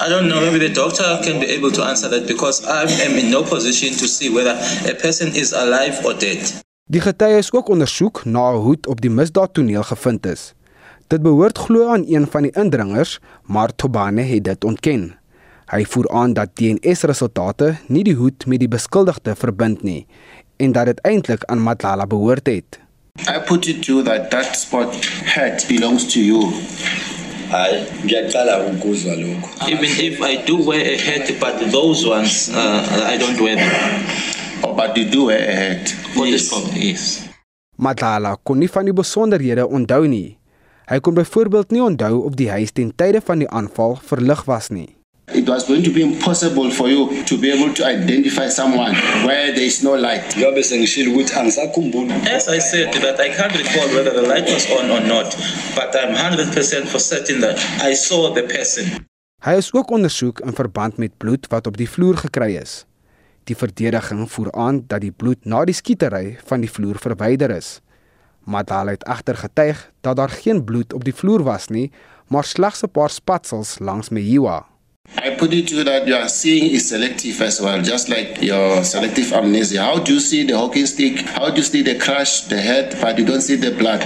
[0.00, 3.18] I don't know, maybe the doctor can be able to answer that because I am
[3.18, 4.56] in no position to see whether
[4.90, 6.62] a person is alive or dead.
[6.86, 10.52] Die getuie is ook ondersoek na 'n hoed op die misdaadtoneel gevind is.
[11.06, 15.18] Dit behoort glo aan een van die indringers, maar Tobane het dit ontken.
[15.74, 20.04] Hy voer aan dat DNA-resultate nie die hoed met die beskuldigde verbind nie
[20.62, 22.78] en dat dit eintlik aan Matlala behoort het.
[23.26, 24.94] I put it to that that spot
[25.34, 26.46] hat belongs to you.
[27.50, 29.50] I ngiyaqala ukuzwa lokho.
[29.66, 34.06] Even if I do wear a hat but those ones uh, I don't wear them.
[34.62, 35.88] Oh, but you do wear a hat.
[36.14, 36.50] For yes.
[36.54, 37.04] this yes.
[37.74, 40.38] Matlala kon nie van die besonderhede onthou nie.
[40.86, 44.70] Hy kon byvoorbeeld nie onthou of die huis ten tye van die aanval verlig was
[44.70, 44.94] nie.
[45.32, 49.54] It was going to be impossible for you to be able to identify someone where
[49.54, 50.36] there is no light.
[50.36, 50.44] As
[52.48, 55.34] I said, that I can't recall whether the light was on or not,
[55.74, 59.06] but I'm 100% for certain that I saw the person.
[59.44, 62.84] Hy is ook ondersoek in verband met bloed wat op die vloer gekry is.
[63.44, 67.80] Die verdediging voer aan dat die bloed na die skietery van die vloer verwyder is.
[68.44, 71.90] Madal het egter getuig dat daar geen bloed op die vloer was nie,
[72.28, 74.73] maar slegs 'n paar spatsels langs Mehiwa.
[75.24, 78.42] I put it to you that you are seeing is selective as well, just like
[78.42, 79.80] your selective amnesia.
[79.82, 81.20] How do you see the hockey stick?
[81.20, 84.02] How do you see the crash, the head, but you don't see the blood?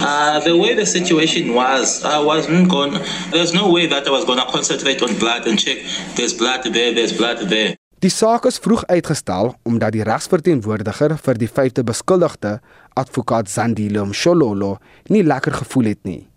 [0.00, 2.98] Uh, the way the situation was, I wasn't going.
[3.30, 5.78] There's no way that I was going to concentrate on blood and check.
[6.16, 6.92] There's blood there.
[6.92, 7.76] There's blood there.
[8.00, 12.60] Die saak is vroeg uitgestel omdat die regsverteenwoordiger vir die vyfde beskuldigde,
[12.94, 14.78] advokaat Zandile Mshololo,
[15.10, 16.28] nie lekker gevoel het nie.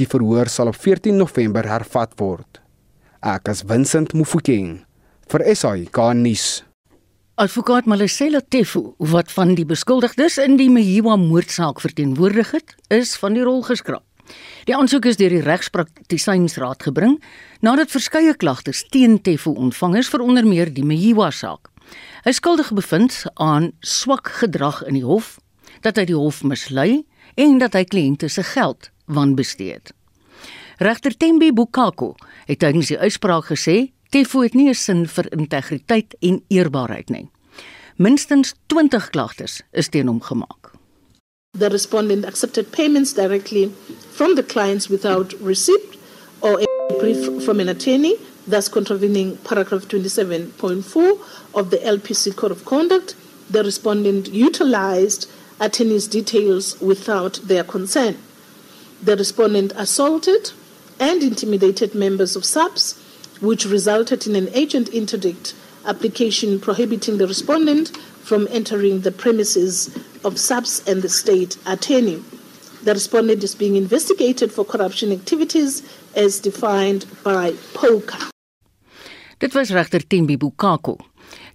[0.00, 2.62] Die verhoor sal op 14 November hervat word.
[3.20, 4.78] Ek as Vincent Mufokeng
[5.28, 6.62] vir SAI nuus.
[7.36, 13.36] Advokaat Malesela Tefu, wat van die beskuldigdes in die Mehiwa moordsaak verteenwoordig het, is van
[13.36, 14.04] die rol geskraap.
[14.64, 17.18] Die aansoek is deur die regspraktisynsraad gebring
[17.60, 21.68] nadat verskeie klagtes teen Tefu ontvang is vir onder meer die Mehiwa saak.
[22.24, 25.36] Hy skuldig bevind aan swak gedrag in die hof,
[25.84, 27.02] dat hy die hof mislei
[27.40, 29.94] en dat hy kliënte se geld wanbestee het.
[30.80, 32.14] Regter Tembi Bukako
[32.48, 37.30] het tydens die uitspraak gesê Tefu het nie 'n sin vir integriteit en eerbaarheid nie.
[37.96, 40.72] Minstens 20 klagtes is teen hom gemaak.
[41.58, 43.70] The respondent accepted payments directly
[44.10, 45.98] from the clients without receipt
[46.40, 46.66] or a
[46.98, 48.16] brief from an attorney,
[48.48, 51.18] thus contravening paragraph 27.4
[51.50, 53.14] of the LPC Code of Conduct.
[53.50, 55.26] The respondent utilized
[55.60, 58.16] attorney's details without their consent.
[59.02, 60.52] The respondent assaulted
[60.98, 62.98] and intimidated members of SAPS
[63.40, 65.54] which resulted in an agent interdict
[65.86, 72.22] application prohibiting the respondent from entering the premises of SAPS and the state attorney.
[72.84, 75.82] The respondent is being investigated for corruption activities
[76.14, 78.30] as defined by POCA.
[79.38, 81.00] Dit was regter Tembi Bukako.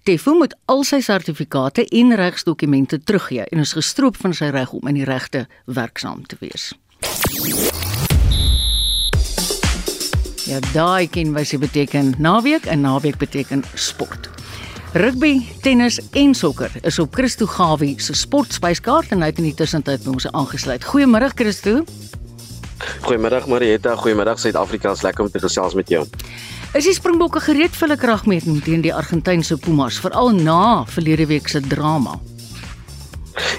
[0.05, 4.85] Tefu moet al sy sertifikate en regsdokumente teruggee en is gestroop van sy reg om
[4.91, 6.67] in die regte werksaam te wees.
[10.45, 14.29] Ja, daai ken wat se beteken naweek en naweek beteken sport.
[14.93, 19.57] Rugby, tennis en sokker is op Christo Gawie se sportspyskaart en hy het in die
[19.57, 20.85] tussentyd by ons aangesluit.
[20.85, 21.79] Goeiemôre Christo.
[23.07, 24.93] Goeiemôre Marieta, goeiemôre Suid-Afrika.
[25.01, 26.05] Lekker om te gesels met jou.
[26.75, 31.47] Is die Springbokke gereed vir hulle kragmeting teen die Argentynse Pumas, veral na verlede week
[31.47, 32.17] se drama?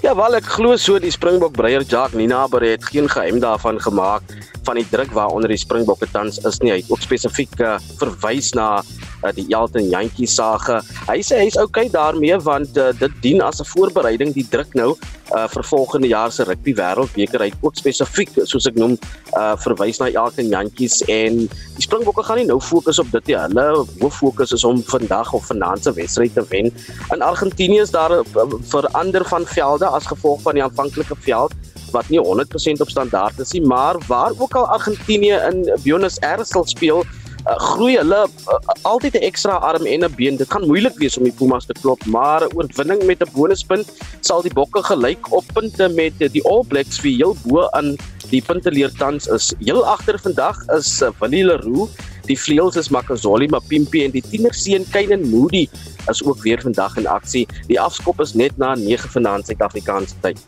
[0.05, 4.35] Ja, wel ek glo so die Springbok breier Jacques Ninaber het geen geheim daarvan gemaak
[4.69, 6.75] van die druk waaronder die Springbokke tans is nie.
[6.75, 10.83] Hy het ook spesifiek uh, verwys na uh, die Elton Jantjie sage.
[11.09, 14.93] Hy sê hy's okay daarmee want uh, dit dien as 'n voorbereiding die druk nou
[15.35, 17.43] uh, vir volgende jaar se rugby wêreldbeker.
[17.43, 18.97] Hy het ook spesifiek soos ek noem
[19.35, 23.39] uh, verwys na Elton Jantjies en die Springbokke gaan nie nou fokus op dit nie.
[23.47, 23.67] Hulle
[24.01, 26.73] hoof fokus is om vandag of vanaand se wedstryd te wen.
[27.15, 31.55] In Argentinië is daar 'n uh, verander van velde as gevolg van die aanvanklike veld
[31.93, 36.49] wat nie 100% op standaard is nie, maar waar ook al Argentinië in Buenos Aires
[36.49, 37.05] sal speel,
[37.47, 40.37] uh, groei hulle uh, altyd 'n ekstra arm en 'n been.
[40.37, 43.89] Dit gaan moeilik wees om die Pumas te klop, maar 'n oorwinning met 'n bonuspunt
[44.21, 47.97] sal die Bokke gelyk op punte met die All Blacks vir heel bo aan
[48.31, 49.55] die punteleer tans is.
[49.59, 51.91] Heel agter vandag is Willie Leroux
[52.27, 55.67] Die vleuels is Makazoli Mapimpi en die tienerseun Kaiden Moody
[56.11, 57.47] is ook weer vandag in aksie.
[57.71, 60.41] Die afskop is net na 9 vanaand Suid-Afrikaanse tyd.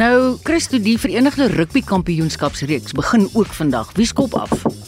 [0.00, 3.92] Nou, Christo, die Verenigde Rugby Kampioenskapsreeks begin ook vandag.
[3.92, 4.81] Wie skop af?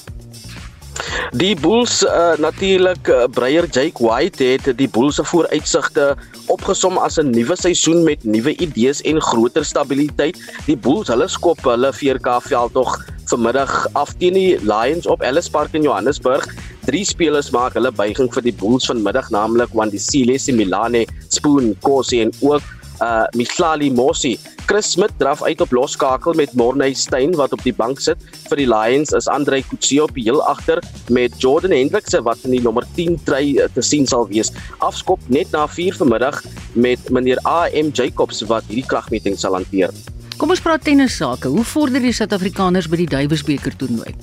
[1.34, 6.12] Die Bulls uh, natuurlik uh, Breyer Jake White het die Bulls se vooruitsigte
[6.46, 10.38] opgesom as 'n nuwe seisoen met nuwe idees en groter stabiliteit.
[10.66, 15.74] Die Bulls, hulle skop hulle 4K veldtog vanmiddag af teen die Lions op Ellis Park
[15.74, 16.46] in Johannesburg.
[16.86, 21.02] Drie spelers maak hulle buiging vir die Bulls vanmiddag, naamlik Wandisile Similane,
[21.34, 22.62] Spoon Kosi en ook
[23.02, 24.38] uh Mihlali Mosi.
[24.66, 28.20] Chris Smith draf uit op loskakel met Morney Steyn wat op die bank sit.
[28.48, 32.62] Vir die Lions is Andre Kutsie op heel agter met Jordan Hendrikse wat in die
[32.64, 34.52] nommer 10 try te sien sal wees.
[34.78, 39.92] Afskop net na 4 vanmiddag met meneer AM Jacobs wat hierdie kragmeting sal hanteer.
[40.38, 41.48] Kom ons praat tennis sake.
[41.48, 44.14] Hoe vorder die Suid-Afrikaners by die Davis beker toernooi?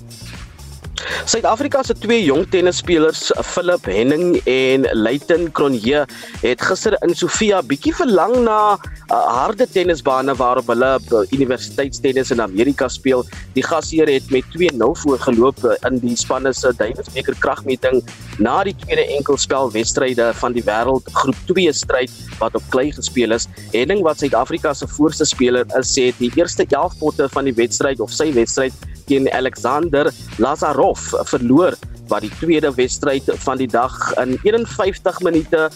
[1.26, 6.04] Suid-Afrika se twee jong tennisspelers, Philip Henning en Leighton Cronje,
[6.42, 12.42] het gister in Sofia bietjie verlang na uh, harde tennisbane waarop hulle uh, universiteitstennis in
[12.44, 13.26] Amerika speel.
[13.56, 18.02] Die gasheer het met 2-0 voorgeloop uh, in die spanne se Davis beker kragmeting
[18.42, 23.38] na die tweede enkelspel wedstryde van die wêreld groep 2 stryd wat op klei gespeel
[23.38, 23.50] is.
[23.74, 28.02] Henning wat Suid-Afrika se voorste speler is, sê die eerste 11 potte van die wedstryd
[28.04, 31.78] of sy wedstryd teen Alexander Lazarov verloor
[32.12, 35.70] wat die tweede wedstryd van die dag in 51 minute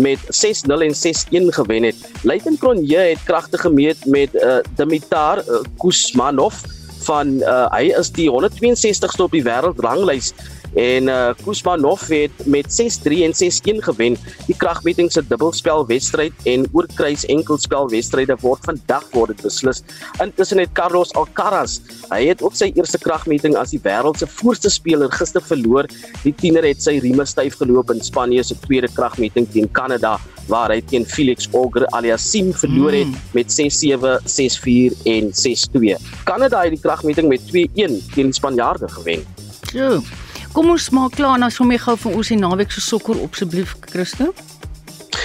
[0.00, 1.96] met 6-0 en 6-1 gewen het.
[2.22, 6.54] Leighton Cronje het kragtig gemeet met uh, Dimitar uh, Kuzmanov
[7.02, 10.32] van uh, hy is die 162ste op die wêreldranglys
[10.74, 14.16] en uh, Kuzmanov het met 6-3 en 6-1 gewen.
[14.46, 19.82] Die kragmeting se dubbelspel wedstryd en oorkruis enkelspel wedstryde word vandag word dit beslis.
[20.22, 21.78] Intussen het Carlos Alcaraz,
[22.10, 25.88] hy het ook sy eerste kragmeting as die wêreld se voorste speler gister verloor.
[26.22, 30.18] Die tiener het sy rieme styf geloop in Spanje se tweede kragmeting teen Kanada
[30.50, 33.30] waar hy teen Felix Auger Aliassime verloor het mm.
[33.36, 35.94] met 6-7, 6-4 en 6-2.
[36.26, 39.22] Kanada het die kragmeting met 2-1 teen die Spanjaarde gewen.
[39.72, 40.02] So,
[40.52, 43.72] Kom ons maak klaar en hom jy gou vir ons die naweek se sokker asseblief
[43.88, 44.34] Christo.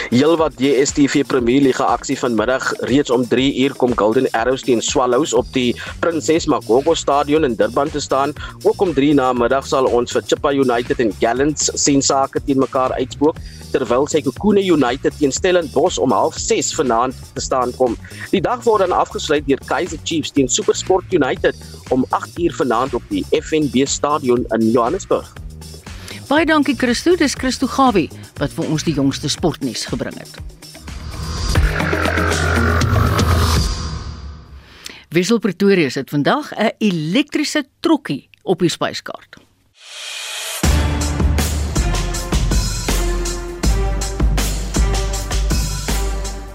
[0.09, 5.33] Heelwat DStv Premier Liga aksie vanmiddag reeds om 3 uur kom Golden Arrows teen Swallows
[5.33, 8.33] op die Prinses Makoko Stadion in Durban te staan.
[8.63, 12.59] Ook om 3 na middag sal ons vir Chippa United en Gallants sien sake teen
[12.63, 13.39] mekaar uitspook
[13.71, 17.97] terwyl Sekhukhune United teen Stellenbosch om 06:30 vanaand te staan kom.
[18.31, 21.55] Die dag word dan afgesluit deur Kaizer Chiefs teen SuperSport United
[21.89, 25.46] om 8:00 vanaand op die FNB Stadion in Johannesburg.
[26.27, 30.33] Baie dankie Christo, dis Christo Gawie wat vir ons die jongste sportnuus gebring het.
[35.15, 39.39] Wissel Pretoria het vandag 'n elektriese trokkie op die spyskaart.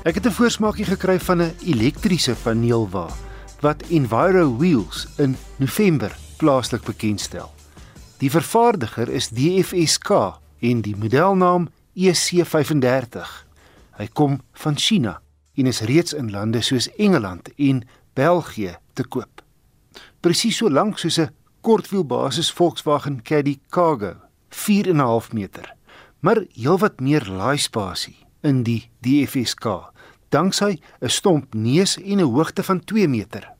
[0.05, 3.09] Ek het 'n voorsmaakie gekry van 'n elektriese paneelwa
[3.61, 7.62] wat Enviro Wheels in November plaaslik bekendstel.
[8.23, 10.11] Die vervaardiger is DFSK
[10.63, 11.65] en die modelnaam
[11.99, 13.31] EC35.
[13.99, 15.17] Hy kom van China
[15.59, 17.81] en is reeds in lande soos Engeland en
[18.15, 19.43] België te koop.
[20.23, 21.35] Presies so lank soos 'n
[21.67, 24.15] kortwielbasis Volkswagen Caddy Cargo,
[24.51, 25.75] 4.5 meter,
[26.21, 29.67] maar heelwat meer laaispasie in die DFSK
[30.29, 33.51] danksy 'n stomp neus en 'n hoogte van 2 meter.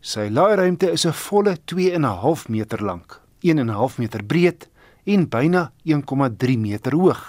[0.00, 4.68] Sy laairuimte is 'n volle 2.5 meter lank, 1.5 meter breed
[5.04, 7.22] en byna 1.3 meter hoog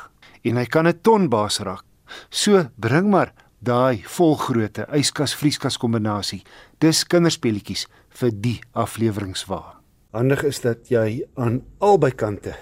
[0.46, 1.84] en hy kan 'n ton baas raak.
[2.30, 6.44] So bring maar daai volgrootte yskas-vrieskas kombinasie.
[6.80, 9.82] Dis kinderspeletjies vir die afleweringswa.
[10.14, 12.56] Handig is dat jy aan albei kante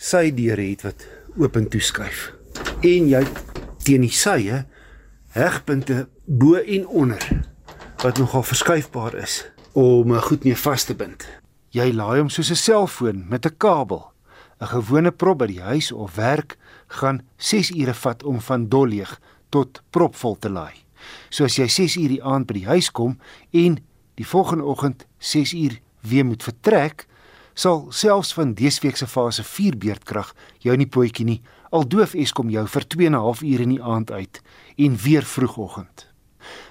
[0.00, 1.04] sy deure het wat
[1.36, 2.30] oop en toeskuif.
[2.80, 3.20] En jy
[3.84, 4.64] teen die sye
[5.36, 7.26] hegpunte bo en onder
[8.00, 9.44] wat nogal verskuifbaar is
[9.76, 11.26] om goed mee vas te bind.
[11.70, 14.12] Jy laai hom soos 'n selfoon met 'n kabel.
[14.60, 19.20] 'n Gewone prop by die huis of werk gaan 6 ure vat om van dolleeg
[19.48, 20.74] tot propvol te laai.
[21.30, 23.18] So as jy 6 uur die aand by die huis kom
[23.50, 23.78] en
[24.14, 27.06] die volgende oggend 6 uur weer moet vertrek,
[27.54, 32.14] sal selfs van dese week se fase 4 beurtkrag jou nie pootjie nie al doof
[32.14, 34.42] Eskom jou vir 2 en 'n half ure in die aand uit
[34.76, 36.06] en weer vroegoggend.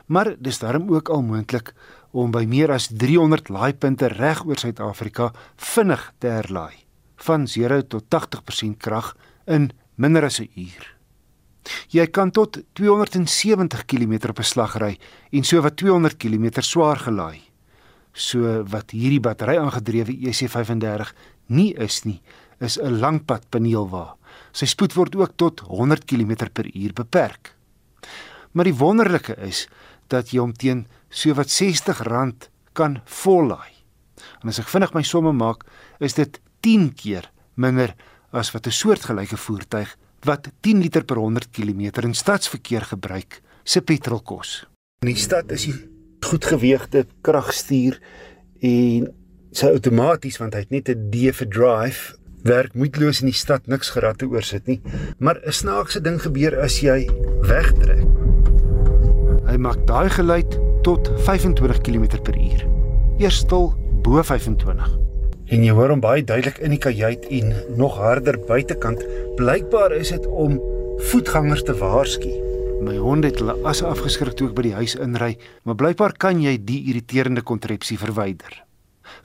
[0.05, 1.73] Maar dis darm ook al moontlik
[2.11, 6.85] om by meer as 300 laaipunte reg oor Suid-Afrika vinnig te herlaai
[7.25, 9.15] van 0 tot 80% krag
[9.47, 10.95] in minder as 'n uur.
[11.89, 14.97] Jy kan tot 270 km per slag ry
[15.31, 17.41] en so wat 200 km swaar gelaai.
[18.13, 21.13] So wat hierdie battery aangedrewe EC35
[21.47, 22.21] nie is nie,
[22.59, 24.19] is 'n langpad paneelwa
[24.51, 27.53] Sy spoed word ook tot 100 km/h beperk.
[28.51, 29.67] Maar die wonderlike is
[30.09, 33.73] dat jy hom teen sowat R60 kan vollaai.
[34.43, 35.65] En as ek vinnig my somme maak,
[35.99, 37.95] is dit 10 keer minder
[38.31, 43.81] as wat 'n soortgelyke voertuig wat 10 liter per 100 km in stadsverkeer gebruik, se
[43.81, 44.65] petrol kos.
[45.01, 45.73] In die stad is hy
[46.19, 47.99] goedgeweegde kragstuur
[48.61, 49.07] en
[49.51, 53.67] sy outomaties want hy het net 'n D vir drive werk moedeloos in die stad
[53.67, 54.81] niks geratte oor sit nie.
[55.19, 57.07] Maar 'n snaakse ding gebeur as jy
[57.41, 58.28] wegtrek.
[59.49, 62.67] Hy maak daai geluid tot 25 km/h.
[63.17, 63.71] Eers stil
[64.05, 64.91] bo 25.
[65.49, 69.01] En jy hoor hom baie duidelik in die kajuit en nog harder buitekant.
[69.39, 70.59] Blykbaar is dit om
[71.09, 72.29] voetgangers te waarsku.
[72.85, 75.33] My hond het hulle as afgeskrik toe ek by die huis inry,
[75.65, 78.53] maar blykbaar kan jy die irriterende kontrepsie verwyder.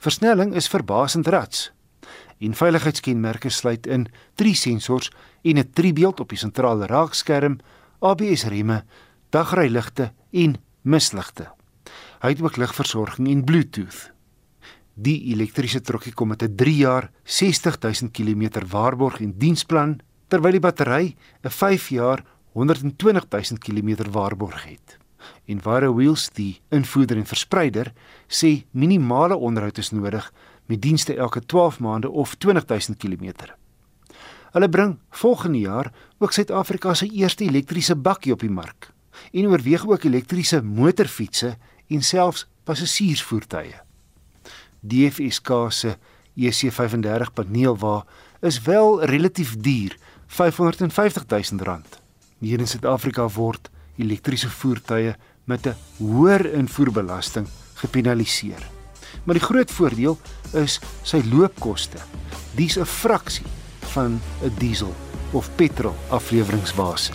[0.01, 1.69] Versnelling is verbasend rats
[2.41, 5.11] en veiligheidskenmerke sluit in drie sensors
[5.45, 7.59] en 'n driebeeld op die sentrale raakskerm,
[8.01, 8.83] ABS-remme,
[9.35, 10.55] dagryligte en
[10.87, 11.49] misligte.
[12.23, 14.11] Hy het ook ligversorging en Bluetooth.
[14.95, 20.59] Die elektriese trokkie kom met 'n 3 jaar 60000 km waarborg en diensplan, terwyl die
[20.59, 24.97] battery 'n 5 jaar 120000 km waarborg het.
[25.45, 27.93] En Varo Wheels, die invoerder en verspreider,
[28.27, 30.33] sê minimale onderhoud is nodig
[30.65, 33.33] met dienste elke 12 maande of 20000 km.
[34.51, 38.94] Hulle bring volgende jaar ook Suid-Afrika se eerste elektriese bakkie op die mark
[39.31, 41.57] en oorweeg ook elektriese motorfietsse
[41.87, 43.75] en selfs passasiersvoertuie.
[44.79, 45.95] DFSK se
[46.35, 48.05] EC35 paneelwa
[48.41, 49.97] is wel relatief duur,
[50.29, 51.81] R550 000.
[52.39, 55.15] Hier in Suid-Afrika word elektriese voertuie
[55.45, 58.63] met 'n hoër invoerbelasting gepenaliseer.
[59.23, 60.17] Maar die groot voordeel
[60.53, 61.97] is sy loopkoste.
[62.55, 63.45] Dis 'n fraksie
[63.79, 64.93] van 'n diesel
[65.31, 67.13] of petrol afleweringsbase.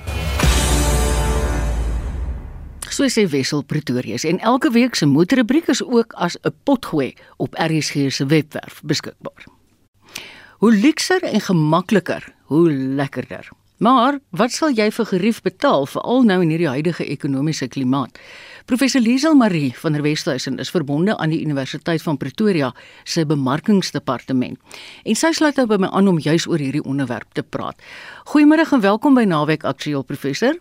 [2.90, 7.54] So sê Wessel Pretorius en elke week se motorrubriek is ook as 'n potgooi op
[7.54, 9.44] RSG se webwerf beskikbaar.
[10.58, 13.48] Hoe luukser en gemakliker, hoe lekkerder.
[13.80, 18.18] Maar wat sal jy vir gerief betaal veral nou in hierdie huidige ekonomiese klimaat?
[18.64, 22.74] Professor Liesel Marie van der Westhuizen is verbonde aan die Universiteit van Pretoria
[23.04, 24.58] se bemarkingsdepartement.
[25.04, 27.80] En sy sluit nou by my aan om juis oor hierdie onderwerp te praat.
[28.24, 30.58] Goeiemôre en welkom by Naweek Aktueel professor.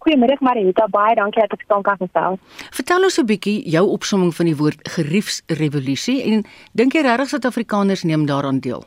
[0.00, 2.38] Goeiemôre Marita, baie dankie dat ek kan gestel.
[2.72, 8.04] Vertel ons 'n bietjie jou opsomming van die woord geriefsrevolusie en dink jy regtig Suid-Afrikaners
[8.04, 8.82] neem daaraan deel?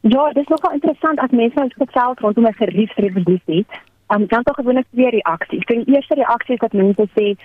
[0.00, 3.64] Ja, dit is nogal interessant as mense ons gesels rondom 'n geriefsrevolusie.
[4.08, 5.64] Um, dan tog gewoonlik twee reaksies.
[5.66, 7.36] Die eerste reaksie is dat mense sê,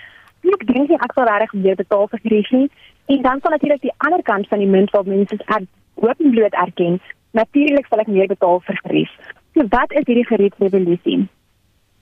[0.53, 2.70] "Ek dink nie ek sal reg weer betaal vir gerief nie."
[3.05, 5.64] En dan sal natuurlik die ander kant van die munt waar mense er,
[5.95, 6.99] openbloot erken,
[7.32, 9.12] "Natuurlik sal ek meer betaal vir gerief."
[9.53, 11.28] So wat is hierdie geriefsrevolusie?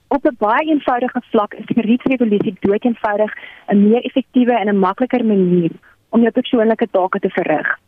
[0.08, 3.32] Op 'n baie eenvoudige vlak is die geriefsrevolusie dood eenvoudig
[3.66, 5.70] 'n meer effektiewe en 'n makliker manier
[6.08, 7.78] om jou persoonlike take te verrig.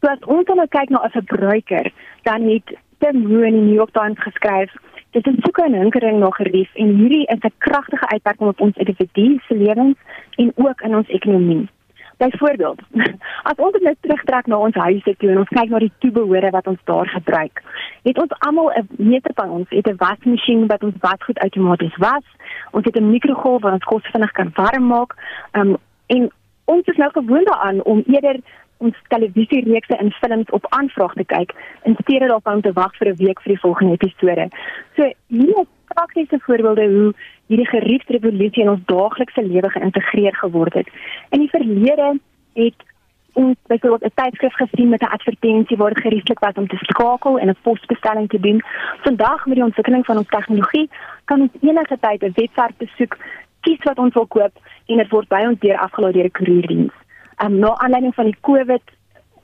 [0.00, 3.62] So as ons dan nou kyk na 'n verbruiker, dan het Tim Wu in die
[3.62, 4.72] New York Times geskryf,
[5.10, 8.76] dit is soeke en hinkering na gerief en hierdie is 'n kragtige uitwerking op ons
[8.76, 9.98] individu se lewens
[10.36, 11.68] en ook in ons ekonomie.
[12.16, 12.80] Byvoorbeeld,
[13.50, 16.66] as ons net terugtrek na ons huise toe en ons kyk na die toebehore wat
[16.66, 17.62] ons daar gebruik,
[18.08, 22.24] het ons almal 'n meter van ons het 'n wasmasjien wat ons wasgoed outomaties was,
[22.72, 25.12] ons het 'n mikrogolf wat ons kos vinnig kan warm maak,
[25.52, 26.30] um, en
[26.64, 28.40] ons is nou gewoond daaraan om eerder
[28.78, 33.08] ons televisiereekse en films op aanvraag te kyk in steede daarvan om te wag vir
[33.08, 34.48] 'n week vir die volgende episode.
[34.96, 37.08] So hier is praktiese voorbeelde hoe
[37.50, 40.88] hierdie geriefde revolusie in ons daaglikse lewe geïntegreer geword het.
[41.30, 42.10] In die verlede
[42.54, 42.84] het
[43.36, 47.38] ons byvoorbeeld 'n tydskrif gesien met 'n advertensie waar dit gerieflik was om te skakel
[47.38, 48.62] en 'n posbestelling te doen.
[49.06, 50.90] Vandag met die ontwikkeling van ons tegnologie
[51.24, 53.16] kan ons enige tyd 'n webwerf besoek,
[53.60, 54.54] kies wat ons wil koop
[54.86, 56.94] en dit word by ons deur afgelaai deur 'n koerierdiens
[57.44, 58.82] um, na aanleiding van die COVID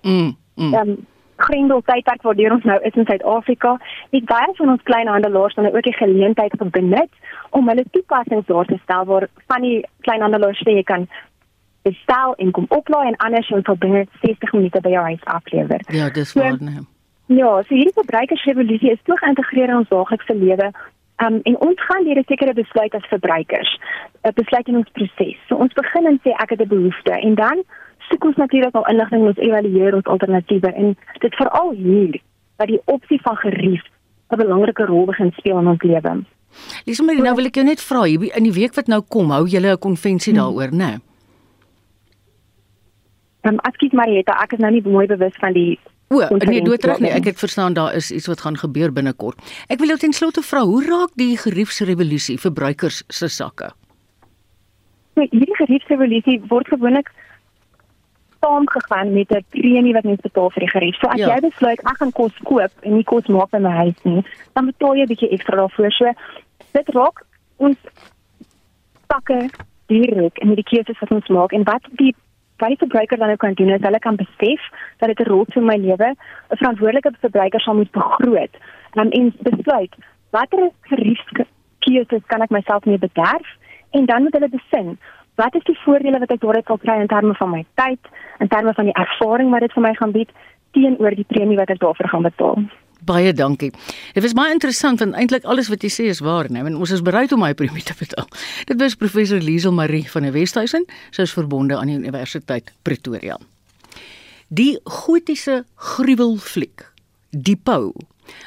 [0.02, 0.74] mm, mm.
[0.74, 3.76] Um, grendel tydperk waardeur ons nou is in Suid-Afrika,
[4.10, 7.10] het baie van ons kleinhandelaars dan ook die geleentheid benut
[7.50, 11.08] om hulle toepassings daar te stel waar van die kleinhandelaars sê jy kan
[11.82, 15.80] bestel en kom oplaai en anders jy sal binne 60 minute by jou huis aflewer.
[15.88, 16.86] Ja, dis waar so, nee.
[17.26, 20.72] Ja, so hierdie verbruikersrevolusie is toe geïntegreer in ons daaglikse lewe.
[21.22, 23.78] Um, en ons gaan deur 'n sekere besluit as verbruikers,
[24.24, 25.38] 'n besluit in ons proses.
[25.48, 27.62] So ons begin en sê ek het 'n behoefte en dan
[28.12, 30.92] soek ons natuurlik al inligting ons evalueer ons alternatiewe en
[31.24, 32.20] dit veral hier
[32.60, 33.82] dat die opsie van gerief
[34.32, 36.24] 'n belangrike rol begin speel in ons lewe.
[36.84, 39.30] Liesel maar nou wil ek jou net vra hier in die week wat nou kom
[39.30, 40.42] hou julle 'n konvensie hmm.
[40.42, 40.92] daaroor nê?
[43.42, 45.78] Ehm um, askies Marieta ek is nou nie mooi bewus van die
[46.12, 47.08] O, nee, dood terug nie.
[47.08, 49.38] Ek het verstaan daar is iets wat gaan gebeur binnekort.
[49.72, 53.70] Ek wil jou ten slotte vra, hoe raak die geriefsrevolusie verbruikers se sakke?
[55.16, 57.08] Nee, die geriefsrevolusie word gewoonlik
[58.42, 60.96] saamgegaan met 'n premie wat mens betaal vir die gerief.
[60.96, 61.34] So as ja.
[61.34, 64.22] jy besluit ek gaan kos koop en nie kos maak by my huis nie,
[64.52, 65.92] dan betaal jy 'n bietjie ekstra daarvoor.
[65.92, 66.12] So
[66.72, 67.24] dit raak
[67.56, 67.78] ons
[69.06, 69.48] pakke
[69.86, 72.14] direk in die keuses wat ons maak en wat die
[72.62, 74.62] wat die verbruiker dan ook kan doen is hulle kan besef
[74.98, 78.54] dat dit 'n rol vir my lewe 'n verantwoordelike verbruiker sal moet begroot
[79.00, 79.94] um, en besluit
[80.30, 83.48] watter geriefskeuses kan ek myself mee bederf
[83.90, 84.98] en dan moet hulle besin
[85.40, 88.48] wat is die voordele wat ek daaruit sal kry in terme van my tyd, in
[88.52, 90.32] terme van die ervaring wat dit vir my gaan bied
[90.76, 92.64] teenoor die premie wat ek daarvoor gaan betaal.
[93.02, 93.72] Baie dankie.
[94.14, 96.62] Dit was baie interessant want eintlik alles wat jy sê is waar, né?
[96.62, 96.76] Nee?
[96.78, 98.28] Ons is bereid om my premie te betaal.
[98.70, 103.40] Dit was professor Liesel Marie van die Westhuizen, sy is verbonde aan die Universiteit Pretoria.
[104.52, 106.86] Die gotiese gruwelfliek,
[107.32, 107.94] Die Pou,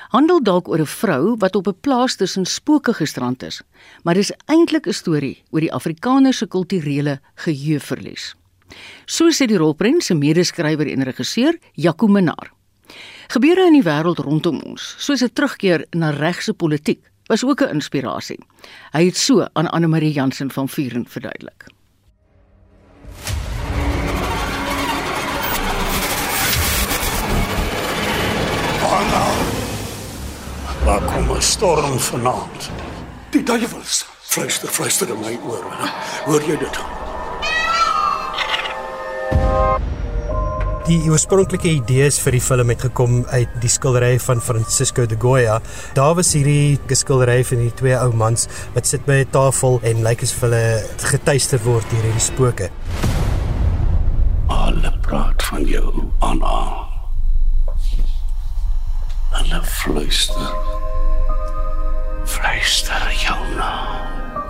[0.09, 3.61] handel dalk oor 'n vrou wat op 'n plaas tussen spooke gestrand is,
[4.03, 8.35] maar dis eintlik 'n storie oor die Afrikaner se kulturele geheueverlies.
[9.05, 12.51] So sê die rolprent se medeskrywer en regisseur, Jaco Minnar.
[13.27, 17.73] Gebeure in die wêreld rondom ons, soos 'n terugkeer na regse politiek, was ook 'n
[17.73, 18.39] inspirasie.
[18.91, 21.74] Hy het so aan Anne Marie Jansen van Vuren verduidelik.
[31.29, 32.69] 'n storm vanaand?
[33.29, 35.65] Die duiwels fluister, fluister in my oor.
[36.25, 36.79] Hoor jy dit?
[40.85, 45.55] Die oorspronklike idees vir die film het gekom uit die skildery van Francisco de Goya.
[45.97, 48.45] Daar was hierdie skildery van die twee ou mans
[48.75, 52.69] wat sit by 'n tafel en lyk asof hulle getuister word deur hierdie spooke.
[54.47, 56.85] Alle praat van jou, Anna.
[59.31, 60.94] Hulle fluister.
[62.25, 63.75] Fluister jou nou.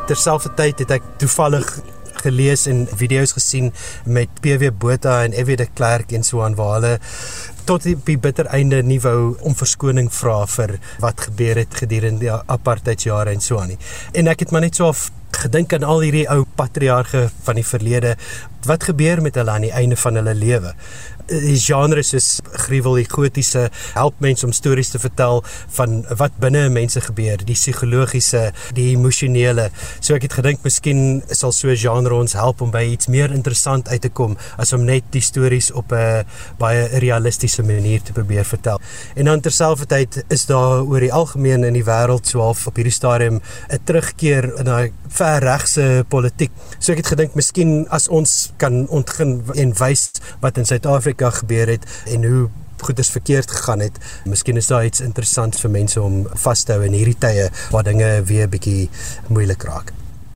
[0.07, 1.67] Terselfdertyd het ek toevallig
[2.25, 3.71] gelees en video's gesien
[4.05, 6.93] met PW Botha en Evie de Klerk en so aan waar hulle
[7.65, 12.25] tot die, die bitter einde nie wou om verskoning vra vir wat gebeur het gedurende
[12.25, 13.79] die apartheidsjare en so aan nie.
[14.13, 17.65] En ek het maar net so af gedink aan al hierdie ou patriarge van die
[17.67, 18.15] verlede.
[18.65, 20.71] Wat gebeur met hulle aan die einde van hulle lewe?
[21.27, 25.41] Die genre soos gruwel die gotiese help mense om stories te vertel
[25.77, 29.69] van wat binne mense gebeur, die psigologiese, die emosionele.
[29.99, 33.31] So ek het gedink miskien sal so 'n genre ons help om by iets meer
[33.31, 36.25] interessant uit te kom as om net die stories op 'n
[36.59, 38.79] baie realistiese manier te probeer vertel.
[39.15, 42.93] En dan terselfdertyd is daar oor die algemeen in die wêreld so half op hierdie
[42.93, 46.51] stadium 'n terugkeer in daai ver regse politiek.
[46.79, 50.11] So ek het gedink miskien as ons kan ontgin en wys
[50.41, 52.49] wat in Suid-Afrika Suid-Afrika gebeur het en hoe
[52.79, 53.97] goeders verkeerd gegaan het.
[54.25, 57.83] Miskien is daar iets interessants vir mense om vas te hou in hierdie tye waar
[57.83, 58.89] dinge weer bietjie
[59.27, 59.93] moeilik raak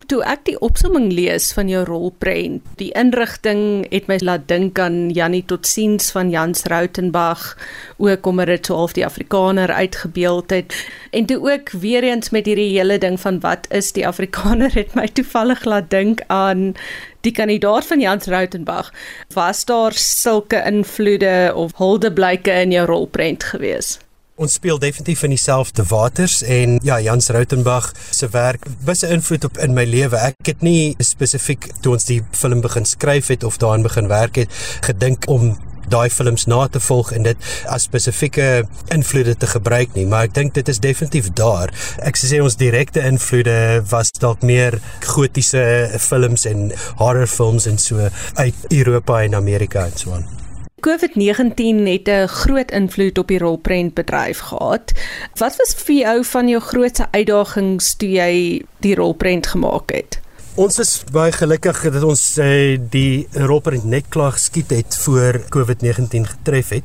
[0.10, 5.12] toe ek die opsomming lees van jou rolprent, die inrigting het my laat dink aan
[5.14, 7.54] Jannie Totsiens van Jans Rautenbach,
[8.02, 10.74] ook omdat dit so half die Afrikaner uitgebeeld het
[11.14, 14.98] en toe ook weer eens met hierdie hele ding van wat is die Afrikaner het
[14.98, 16.74] my toevallig laat dink aan
[17.22, 18.94] die kandidaat van Jans Rautenbach.
[19.34, 24.09] Was daar sulke invloede of huldeblyke in jou rolprent geweest?
[24.40, 29.44] Ons speel definitief in dieselfde waters en ja Jans Rautenbach se werk was 'n invloed
[29.44, 30.16] op in my lewe.
[30.16, 34.36] Ek het nie spesifiek toe ons die film begin skryf het of daaraan begin werk
[34.36, 39.94] het gedink om daai films na te volg en dit as spesifieke invloede te gebruik
[39.94, 41.74] nie, maar ek dink dit is definitief daar.
[41.98, 48.56] Ek sê ons direkte invloede was dalk meer gotiese films en horrorfilms en so uit
[48.70, 50.39] Europa en Amerika en so aan.
[50.80, 54.92] COVID-19 het 'n groot invloed op die rolprentbedryf gehad.
[55.36, 60.20] Wat was vir jou van jou grootste uitdagings toe jy die rolprent gemaak het?
[60.60, 66.26] Ons is baie gelukkig dat ons uh, die rolprent net klaar geskiet het voor COVID-19
[66.28, 66.84] getref het.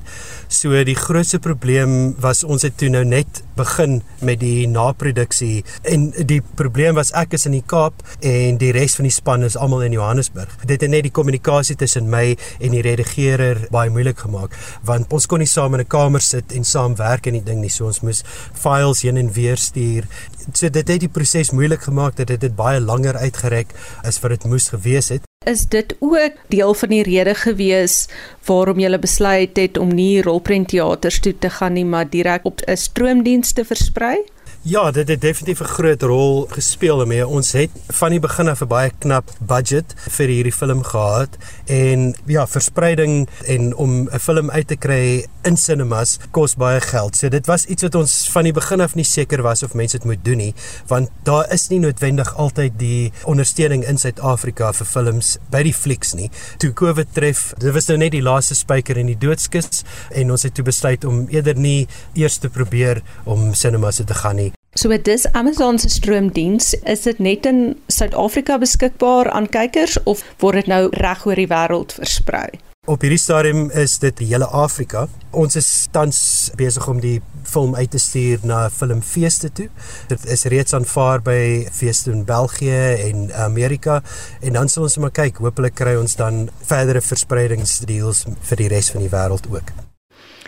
[0.48, 6.10] So die grootste probleem was ons het toe nou net begin met die naproduksie en
[6.28, 9.56] die probleem was ek is in die Kaap en die res van die span is
[9.56, 10.52] almal in Johannesburg.
[10.64, 15.28] Dit het net die kommunikasie tussen my en die redigeerder baie moeilik gemaak want ons
[15.30, 17.70] kon nie saam in 'n kamer sit en saam werk aan die ding nie.
[17.70, 20.04] So ons moes files heen en weer stuur.
[20.52, 24.30] So dit het die proses moeilik gemaak dat dit dit baie langer uitgereik as wat
[24.30, 25.22] dit moes gewees het.
[25.44, 28.06] Is dit ook deel van die rede gewees
[28.46, 32.76] waarom jy besluit het om nie rolprentteaters toe te gaan nie, maar direk op 'n
[32.76, 34.24] stroomdiens te versprei?
[34.64, 37.26] Ja, dit het definitief 'n groot rol gespeel daarmee.
[37.26, 41.28] Ons het van die begin af 'n baie knap budget vir hierdie film gehad
[41.66, 47.16] en ja, verspreiding en om 'n film uit te kry in cinemas kos baie geld.
[47.16, 49.96] So dit was iets wat ons van die begin af nie seker was of mense
[49.96, 50.54] dit moet doen nie,
[50.86, 56.14] want daar is nie noodwendig altyd die ondersteuning in Suid-Afrika vir films by die flieks
[56.14, 56.30] nie.
[56.56, 60.42] Toe COVID tref, dit was nou net die laaste spyker in die doodskus en ons
[60.42, 64.90] het toe besluit om eerder nie eers te probeer om cinemas te gaan nie So
[64.98, 70.70] dis Amazon se stroomdiens, is dit net in Suid-Afrika beskikbaar aan kykers of word dit
[70.72, 72.48] nou reg oor die wêreld versprei?
[72.90, 75.06] Op hierdie stadium is dit die hele Afrika.
[75.30, 76.18] Ons is tans
[76.58, 79.68] besig om die film uit te stuur na filmfeeste toe.
[80.10, 81.38] Dit is reeds aanvaar by
[81.70, 84.02] feeste in België en Amerika
[84.42, 88.90] en dan sal ons maar kyk, hopelik kry ons dan verdere verspreidingsdeals vir die res
[88.90, 89.83] van die wêreld ook.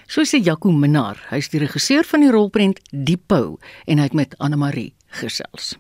[0.07, 4.15] So sê Jaco Minnar, hy's die regisseur van die rolprent Die Pou en hy het
[4.15, 5.75] met Anne Marie gesels.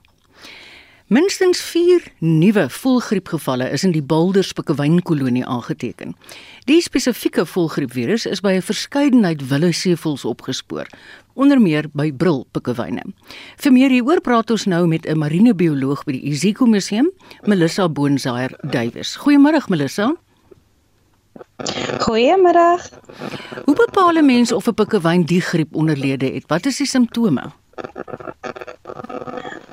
[1.07, 6.17] Minstens 4 nuwe voelgriepgevalle is in die Boulders Pikkewyn-kolonie aangeteken.
[6.67, 10.91] Die spesifieke voelgriepvirus is by 'n verskeidenheid wilde seevoëls opgespoor,
[11.35, 13.03] onder meer by brilpikkewyne.
[13.57, 17.13] Vir meer hieroor praat ons nou met 'n marinebioloog by die Iziko Museum,
[17.45, 19.17] Melissa Boonsaier Duwys.
[19.17, 20.17] Goeiemôre Melissa.
[22.05, 22.69] Goeiemôre.
[23.65, 26.45] Hoe bepaal 'n mens of 'n pikkewyn die griep onderlede het?
[26.47, 27.53] Wat is die simptome?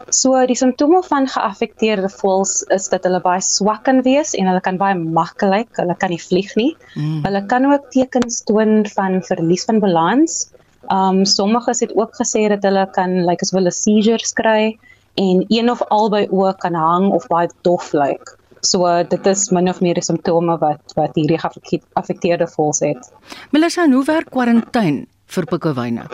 [0.09, 4.61] So die simptome van geaffekteerde voëls is dat hulle baie swak kan wees en hulle
[4.61, 6.75] kan baie maklik, hulle kan nie vlieg nie.
[6.95, 7.23] Mm.
[7.25, 10.51] Hulle kan ook tekens toon van verlies van balans.
[10.91, 14.77] Um sommiges het ook gesê dat hulle kan lyk like, asof hulle seizures kry
[15.15, 18.17] en een of albei oë kan hang of baie dof lyk.
[18.17, 18.42] Like.
[18.63, 23.11] So uh, dit is min of meer die simptome wat wat hierdie geaffekteerde voëls het.
[23.51, 25.05] Melissa, hoe werk kwarantyne
[25.35, 26.07] vir pikkewyne?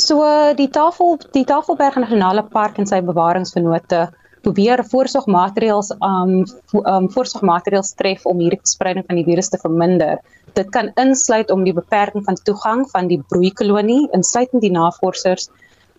[0.00, 4.06] So uh, die tafel die Tafelberg Nasionale Park en sy bewaringsvennote
[4.42, 6.32] probeer voorsorgmaatreëls um
[6.80, 10.22] um voorsorgmaatreëls tref om hierdie verspreiding van die virus te verminder.
[10.56, 15.50] Dit kan insluit om die beperking van toegang van die broeikolonie, insluitend die navorsers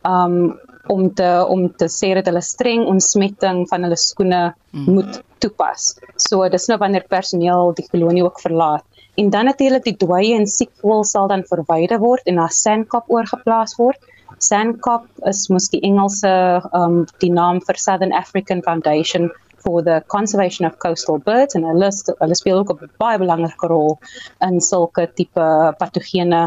[0.03, 0.59] um
[0.91, 4.87] om te om te sê dat hulle streng ontsmetting van hulle skoene mm.
[4.93, 5.93] moet toepas.
[6.17, 8.83] So dis nou wanneer personeel die kolonie ook verlaat
[9.15, 13.09] En dan natuurlik die dooie en siek voël sal dan verwyder word en na sandkap
[13.13, 13.99] oorgeplaas word.
[14.41, 16.31] Sandkap is mos die Engelse
[16.73, 19.29] um die naam vir Southern African Foundation
[19.63, 21.91] for the conservation of coastal birds en hulle
[22.23, 23.99] hulle speel ook 'n baie belangrike rol
[24.41, 25.45] in sulke tipe
[25.77, 26.41] patogene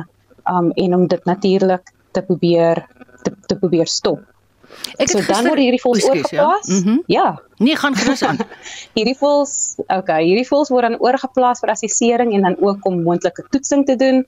[0.51, 2.83] um en om dit natuurlik te probeer
[3.27, 4.25] te, te probeer stop.
[5.01, 6.69] Ek so dan word hierdie voels oorgeplaas.
[6.69, 6.75] Ja.
[6.75, 7.03] Mm -hmm.
[7.07, 7.29] ja.
[7.63, 8.39] Nee, gaan gerus aan.
[8.97, 13.47] hierdie voels, okay, hierdie voels word dan oorgeplaas vir assessering en dan ook om moontlike
[13.51, 14.25] toetsing te doen.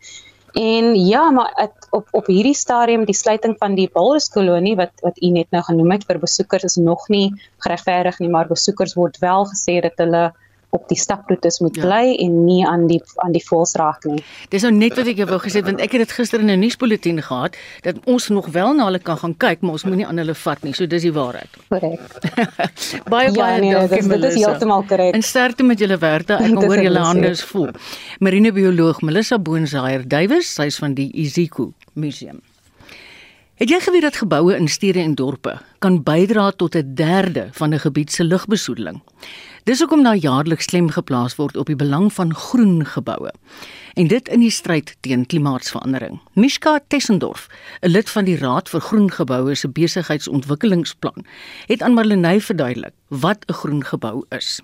[0.53, 5.22] En ja, maar het, op op hierdie stadium die sluiting van die walruskolonie wat wat
[5.22, 9.18] u net nou genoem het vir besoekers is nog nie geregverdig nie, maar besoekers word
[9.18, 10.32] wel gesê dat hulle
[10.70, 11.84] op die staproetes moet ja.
[11.86, 14.20] bly en nie aan die aan die vols raak nie.
[14.52, 17.22] Dis nou net wat ek wou gesê want ek het dit gister in 'n nuusbulletin
[17.22, 17.56] gehad
[17.86, 20.62] dat ons nog wel na hulle kan gaan kyk, maar ons moenie aan hulle vat
[20.62, 20.74] nie.
[20.74, 21.48] So dis die waarheid.
[21.68, 22.00] Korrek.
[23.14, 24.28] baie ja, baie nee, dankie Melissa.
[24.28, 25.14] Dit is heeltemal korrek.
[25.14, 26.28] En sterkte met julle werk.
[26.30, 27.70] Ek kan hoor julle hande is vol.
[28.20, 32.40] Marinebioloog Melissa Boonsaier Duwys, sy's van die Iziko Museum.
[33.58, 37.74] Het jy geweet dat geboue in stede en dorpe kan bydra tot 'n derde van
[37.74, 39.02] 'n gebied se lugbesoedeling?
[39.68, 43.32] Dis hoekom daar jaarliks klem geplaas word op die belang van groen geboue.
[44.00, 46.16] En dit in die stryd teen klimaatsverandering.
[46.32, 47.48] Mishka Tessendorf,
[47.82, 51.26] 'n lid van die Raad vir Groen Geboue se besigheidsontwikkelingsplan,
[51.66, 54.60] het aan Marlenae verduidelik wat 'n groen gebou is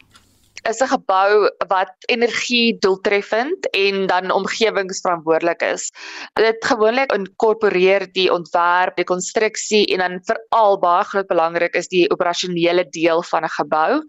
[0.69, 5.91] is 'n gebou wat energie doeltreffend en dan omgewingsverantwoordelik is.
[6.33, 12.11] Dit gewoonlik inkorporeer die ontwerp, die konstruksie en dan veral baie groot belangrik is die
[12.11, 14.03] operasionele deel van 'n gebou.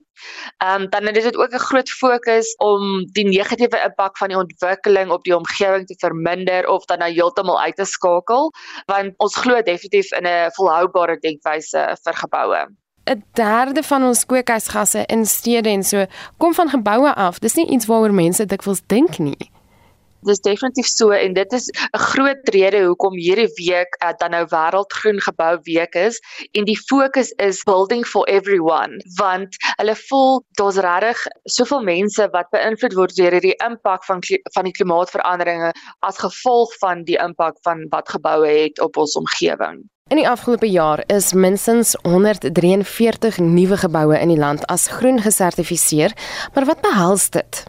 [0.63, 4.37] Ehm um, dan is dit ook 'n groot fokus om die negatiewe impak van die
[4.37, 8.51] ontwikkeling op die omgewing te verminder of dan nou heeltemal uit te skakel,
[8.85, 12.65] want ons glo definitief in 'n volhoubare denkwyse vir geboue.
[13.05, 16.05] 'n derde van ons kweekhuisgasse in stede en so
[16.37, 17.39] kom van geboue af.
[17.39, 19.49] Dis nie iets waaroor mense dikwels dink nie.
[20.23, 24.45] Dis definitief so en dit is 'n groot rede hoekom hierdie week uh, dan nou
[24.49, 26.19] wêreldgroen gebou week is
[26.51, 32.49] en die fokus is building for everyone want hulle voel daar's regtig soveel mense wat
[32.51, 34.21] beïnvloed word deur hierdie impak van
[34.55, 39.83] van die klimaatsveranderinge as gevolg van die impak van wat geboue het op ons omgewing.
[40.09, 46.13] In die afgelope jaar is minstens 143 nuwe geboue in die land as groen gesertifiseer,
[46.53, 47.63] maar wat behels dit?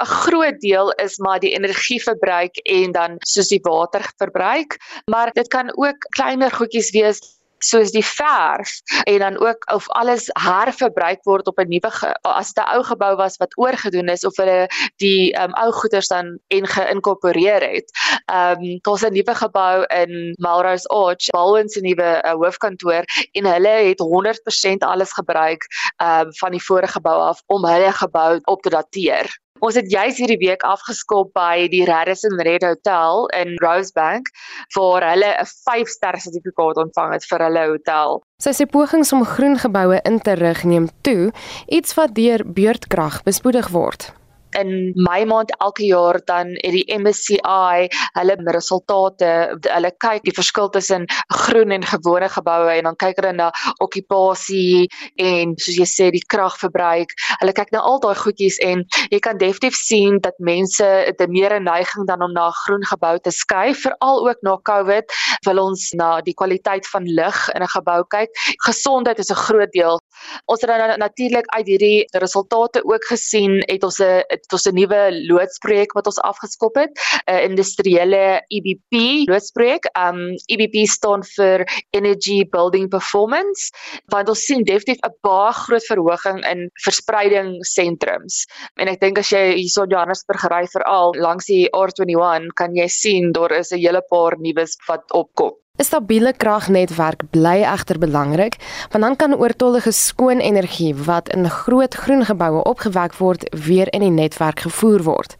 [0.00, 5.76] 'n Groot deel is maar die energieverbruik en dan soos die waterverbruik, maar dit kan
[5.76, 7.20] ook kleiner goedjies wees
[7.64, 11.90] soos die verf en dan ook of alles herverbruik word op 'n nuwe
[12.22, 16.08] as dit 'n ou gebou was wat oorgedoen is of hulle die um, ou goederes
[16.08, 17.90] dan en geïnkorporeer het.
[18.26, 23.44] Ehm um, daar's 'n nuwe gebou in Melrose Arch, Baldwin se nuwe uh, hoofkantoor en
[23.44, 28.40] hulle het 100% alles gebruik ehm um, van die vorige gebou af om hulle gebou
[28.44, 29.40] op te dateer.
[29.60, 34.30] Ons het juis hierdie week afgeskop by die Radisson Red Hotel in Rosebank
[34.76, 38.22] waar hulle 'n 5-ster sertifikaat ontvang het vir hulle hotel.
[38.40, 41.32] Sy sê pogings om groen geboue in te rig neem toe,
[41.68, 44.12] iets wat deur beurtkrag bespoedig word
[44.58, 47.88] in Mei maand elke jaar dan het die MSCI
[48.18, 53.32] hulle resultate hulle kyk die verskil tussen groen en gewone geboue en dan kyk hulle
[53.36, 53.50] na
[53.84, 57.14] okupasie en soos jy sê die kragverbruik.
[57.40, 61.60] Hulle kyk na al daai goedjies en jy kan definitief sien dat mense 'n meer
[61.60, 65.04] neiging dan om na 'n groen gebou te skuif veral ook na Covid
[65.46, 68.30] wil ons na die kwaliteit van lug in 'n gebou kyk.
[68.66, 70.00] Gesondheid is 'n groot deel.
[70.46, 74.74] Ons het dan natuurlik uit hierdie resultate ook gesien het ons 'n het ons 'n
[74.74, 76.92] nuwe loodsprojek wat ons afgeskop het,
[77.26, 79.90] 'n industriële EBP loodsprojek.
[79.98, 83.70] Um EBP staan vir Energy Building Performance,
[84.06, 88.46] want ons sien definitief 'n baie groot verhoging in verspreiding sentrums.
[88.76, 92.88] En ek dink as jy hierso in Johannesburg ry veral langs die R21, kan jy
[92.88, 95.52] sien daar is 'n hele paar nuus wat opkom.
[95.80, 98.56] 'n Stabiele kragnetwerk bly egter belangrik,
[98.92, 104.04] want dan kan oortollige skoon energie wat in groot groen geboue opgewek word, weer in
[104.04, 105.36] die netwerk gevoer word.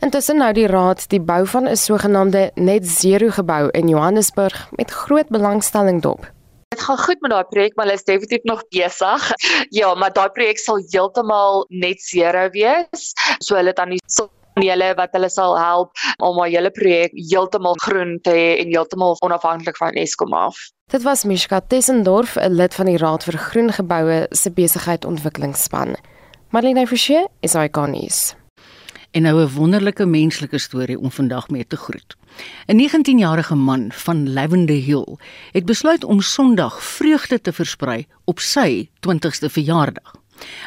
[0.00, 4.90] Intussen nou die raad die bou van 'n sogenaamde net zero gebou in Johannesburg met
[4.90, 6.30] groot belangstelling dop.
[6.68, 9.30] Dit gaan goed met daai projek, maar hulle is definitief nog besig.
[9.68, 13.12] Ja, maar daai projek sal heeltemal net zero wees.
[13.38, 14.00] So hulle dan die
[14.54, 19.16] panele wat hulle sal help om my hele projek heeltemal groen te hê en heeltemal
[19.24, 20.58] onafhanklik van Eskom af.
[20.92, 25.96] Dit was Mishka Tessendorf, 'n lid van die Raad vir Groen Geboue se besigheidsontwikkelingsspan.
[26.50, 28.34] Marlene Forsie is ikonies.
[29.10, 32.16] En nou 'n wonderlike menslike storie om vandag mee te groet.
[32.66, 35.16] 'n 19-jarige man van Lavender Hill
[35.52, 40.20] het besluit om Sondag vreugde te versprei op sy 20ste verjaardag.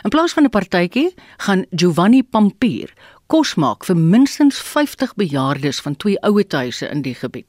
[0.03, 2.93] In plaas van 'n partytjie gaan Giovanni Pampier
[3.28, 7.47] kos maak vir minstens 50 bejaardes van twee ouetehuise in die gebied.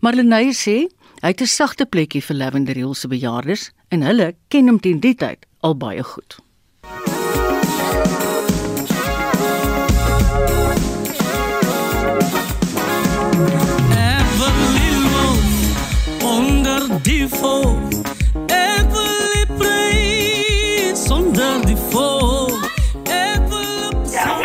[0.00, 0.88] Marlenae sê
[1.22, 5.00] hy het 'n sagte plekkie vir Lavender Hill se bejaardes en hulle ken hom teen
[5.00, 6.38] die tyd al baie goed.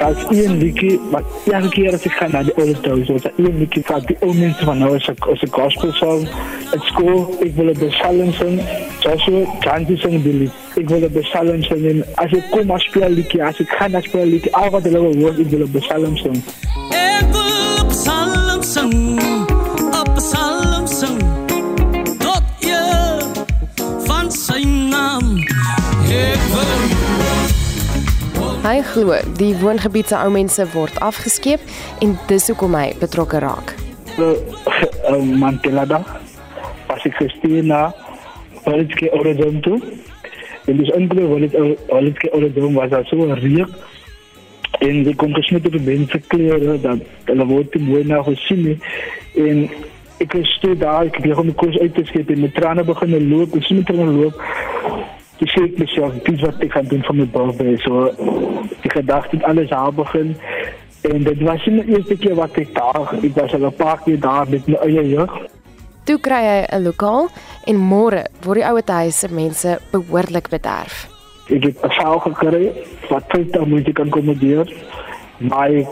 [0.04, 3.32] Als een liedje, maar elke keer als ik ga naar de oude thuis, was er
[3.38, 6.28] één liedje van die oude mensen van nou, als een gospel song.
[6.72, 8.66] Het school, ik wil de psalm zingen,
[9.00, 10.52] zoals we chanten zingen die lied.
[10.76, 12.06] Ik wil de psalm zingen.
[12.16, 15.02] Als ik kom als speel liedje, als ik ga naar speel liedje, al wat er
[15.20, 16.44] wordt, ik wil de psalm zingen.
[16.90, 19.20] ek wil psalm sing
[20.00, 21.20] op psalm sing
[22.18, 23.24] tot eer
[24.08, 25.38] van sy naam
[26.10, 26.93] ek wil
[28.64, 31.60] Hy glo die woongebied se ou mense word afgeskeep
[32.06, 33.74] en dis hoekom hy betrokke raak.
[35.04, 36.06] Uh, Mandela dag
[36.88, 37.92] was ik gestuurd naar
[38.64, 39.82] Walitke Oredom toe.
[40.66, 41.28] En dus enkele
[41.88, 43.68] Walitke Oredom was dat zo reek.
[44.80, 48.64] En ik kon gesmet op de mensen kleren, dat hulle wordt te mooi naar gezien.
[49.34, 49.50] he.
[49.50, 49.70] En
[50.18, 53.30] ik was toe daar, heb gewoon de koers uit te schepen en mijn tranen beginnen
[53.30, 54.42] lopen, ik zie mijn tranen lopen.
[55.44, 57.78] Toen zei ik mezelf, dit is wat ik ga doen van mijn birthday.
[57.78, 58.12] Zo,
[58.82, 60.38] die gedachte dat alles haar begin.
[61.02, 64.00] En dit was niet de eerste keer wat ik daar, ik was al een paar
[64.04, 65.34] keer daar met mijn eie jeugd.
[66.04, 67.28] Toe kry hy 'n lokaal
[67.64, 71.08] en môre word die ouer huis se mense behoorlik bederf.
[71.48, 72.74] Ik heb een zaal gekregen
[73.10, 74.74] wat 50 mensen kan accommoderen.
[75.38, 75.88] Waar ik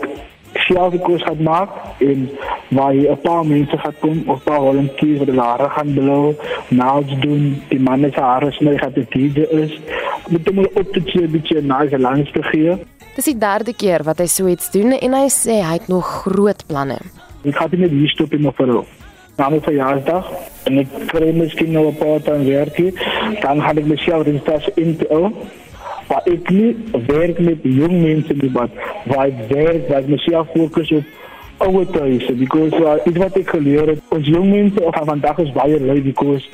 [0.52, 1.80] zelf de koers ga maken.
[1.98, 2.30] En
[2.68, 4.28] waar je een paar mensen gaat komen.
[4.28, 6.36] Of een paar volunteers voor de laren gaan blowen.
[6.68, 7.62] Naals doen.
[7.68, 8.80] Die mannen zijn haren snijden.
[8.80, 9.80] Gaat de DJ is.
[10.28, 12.80] Met hem op te beetje naar zijn langs te geven.
[13.14, 16.06] Dis die derde keer wat hy so iets doen en hy sê hy het nog
[16.24, 16.96] groot planne.
[17.42, 18.86] Ik ga niet hier stoppen in mijn verloop.
[19.36, 20.30] Na mijn verjaarsdag.
[20.64, 22.94] En ik krijg misschien nog een paar tijd werken.
[23.40, 25.08] Dan ga ik mezelf registreren in te
[26.12, 28.68] Waar ik niet werk met jong mensen, nie, maar
[29.04, 31.04] waar ik werk, waar ik mezelf focus op
[31.56, 32.38] oude thuisen.
[32.38, 36.02] Because uh, iets wat ik geleerd heb, ons jong mensen van vandaag is baie lui
[36.02, 36.48] because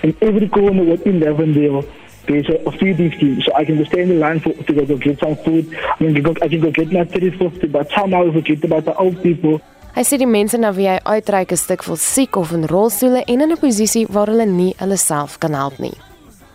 [0.00, 1.84] in every corner within Levendale,
[2.24, 3.40] there's a, a feeding scheme.
[3.40, 5.66] So I can go stay in the line for, to go, go get some food.
[6.00, 8.94] I can go, I can go get my 350, but somehow I forget about the
[8.94, 9.60] old people.
[9.92, 13.26] Hy sê die mense na wie hy uitreik is stuk vol siek of in rolstoele
[13.26, 15.92] en in 'n posisie waar hulle nie hulle self kan help nie.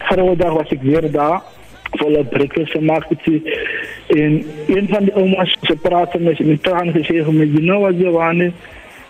[0.09, 1.41] Vrijdag was ik weer daar
[1.91, 3.07] een breakfast gemaakt.
[4.07, 7.95] En een van de oma's, ze praten met me, tranen gezegd me, you know what,
[7.97, 8.53] Giovanni?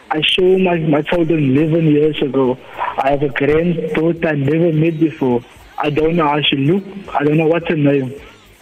[0.09, 2.57] I saw my, my children 11 years ago.
[2.97, 5.41] I have a granddaughter I never met before.
[5.83, 6.83] I don't know how she look.
[7.13, 8.13] I don't know what her name.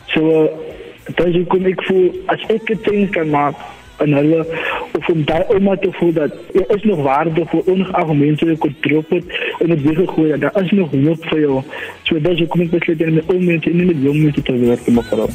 [0.08, 3.64] So, uh, dus hoe kom ik voel, als ik het things kan maken,
[3.98, 4.46] en hulle,
[4.98, 8.58] of om die oma te voelen dat er is nog waarde voor ongeacht mensen je
[8.58, 9.24] kunt droppen
[9.60, 11.62] en het weggegooid, dat er is nog hoop voor jou.
[12.04, 14.94] So, dus hoe kom ik besluiten met oude mensen en met jong mensen te werken,
[14.94, 15.28] mevrouw.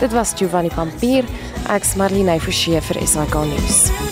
[0.00, 1.24] Dit was Giovanni Pampier,
[1.70, 4.03] ek's Marlene Forsie vir SAK nuus.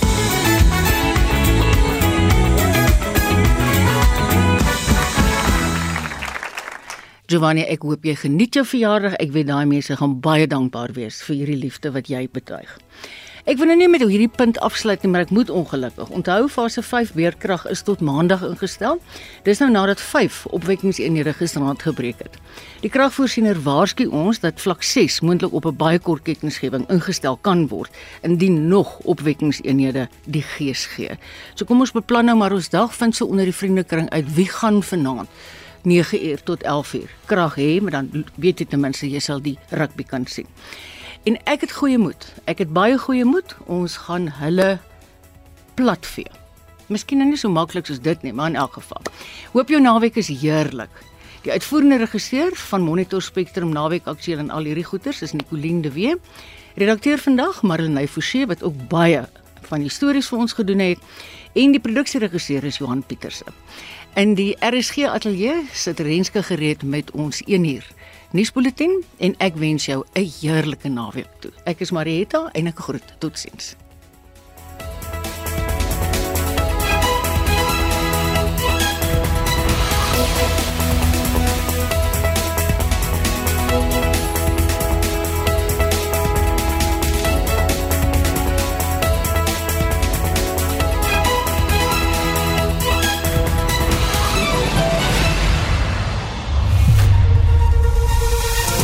[7.32, 9.14] Giovanni, ek hoop jy geniet jou verjaardag.
[9.22, 12.74] Ek weet daai mense gaan baie dankbaar wees vir hierdie liefde wat jy betuig.
[13.48, 16.10] Ek wil nou nie met hierdie punt afsluit nie, maar ek moet ongelukkig.
[16.12, 19.00] Onthou fase 5 weerkrag is tot maandag ingestel.
[19.46, 22.36] Dis nou nadat 5 opwekkingseenhede gisteraand gebreek het.
[22.84, 27.64] Die kragvoorsiener waarsku ons dat vlak 6 moontlik op 'n baie kort kettingsgewing ingestel kan
[27.72, 27.90] word
[28.22, 31.16] indien nog opwekkingseenhede die gees gee.
[31.54, 34.48] So kom ons beplan nou maar ons dag vind so onder die vriendekring uit wie
[34.48, 35.28] gaan vanaand
[35.82, 39.42] 9 uur tot 11 uur krag hê, maar dan weet jy ten minste jy sal
[39.42, 40.46] die rugby kan sien.
[41.22, 42.26] En ek het goeie moed.
[42.50, 43.54] Ek het baie goeie moed.
[43.70, 44.78] Ons gaan hulle
[45.78, 46.30] platvee.
[46.90, 49.02] Miskien nou nie so maklik soos dit nie, maar in elk geval.
[49.52, 50.90] Hoop jou naweek is heerlik.
[51.42, 55.90] Die uitvoerende regisseur van Monitor Spectrum naweek aksie en al hierdie goeters is Nicoline de
[55.94, 56.16] Wee.
[56.78, 59.24] Redakteur vandag Marlenae Forsie wat ook baie
[59.70, 61.02] van die stories vir ons gedoen het
[61.58, 63.46] en die produksieregisseur is Johan Pieterse.
[64.14, 67.86] In die RSG ateljee sit Renske gereed met ons 1 uur
[68.36, 71.52] nuusbulletin en ek wens jou 'n heerlike naweek toe.
[71.64, 73.14] Ek is Marietta en ek groet.
[73.18, 73.74] Totsiens.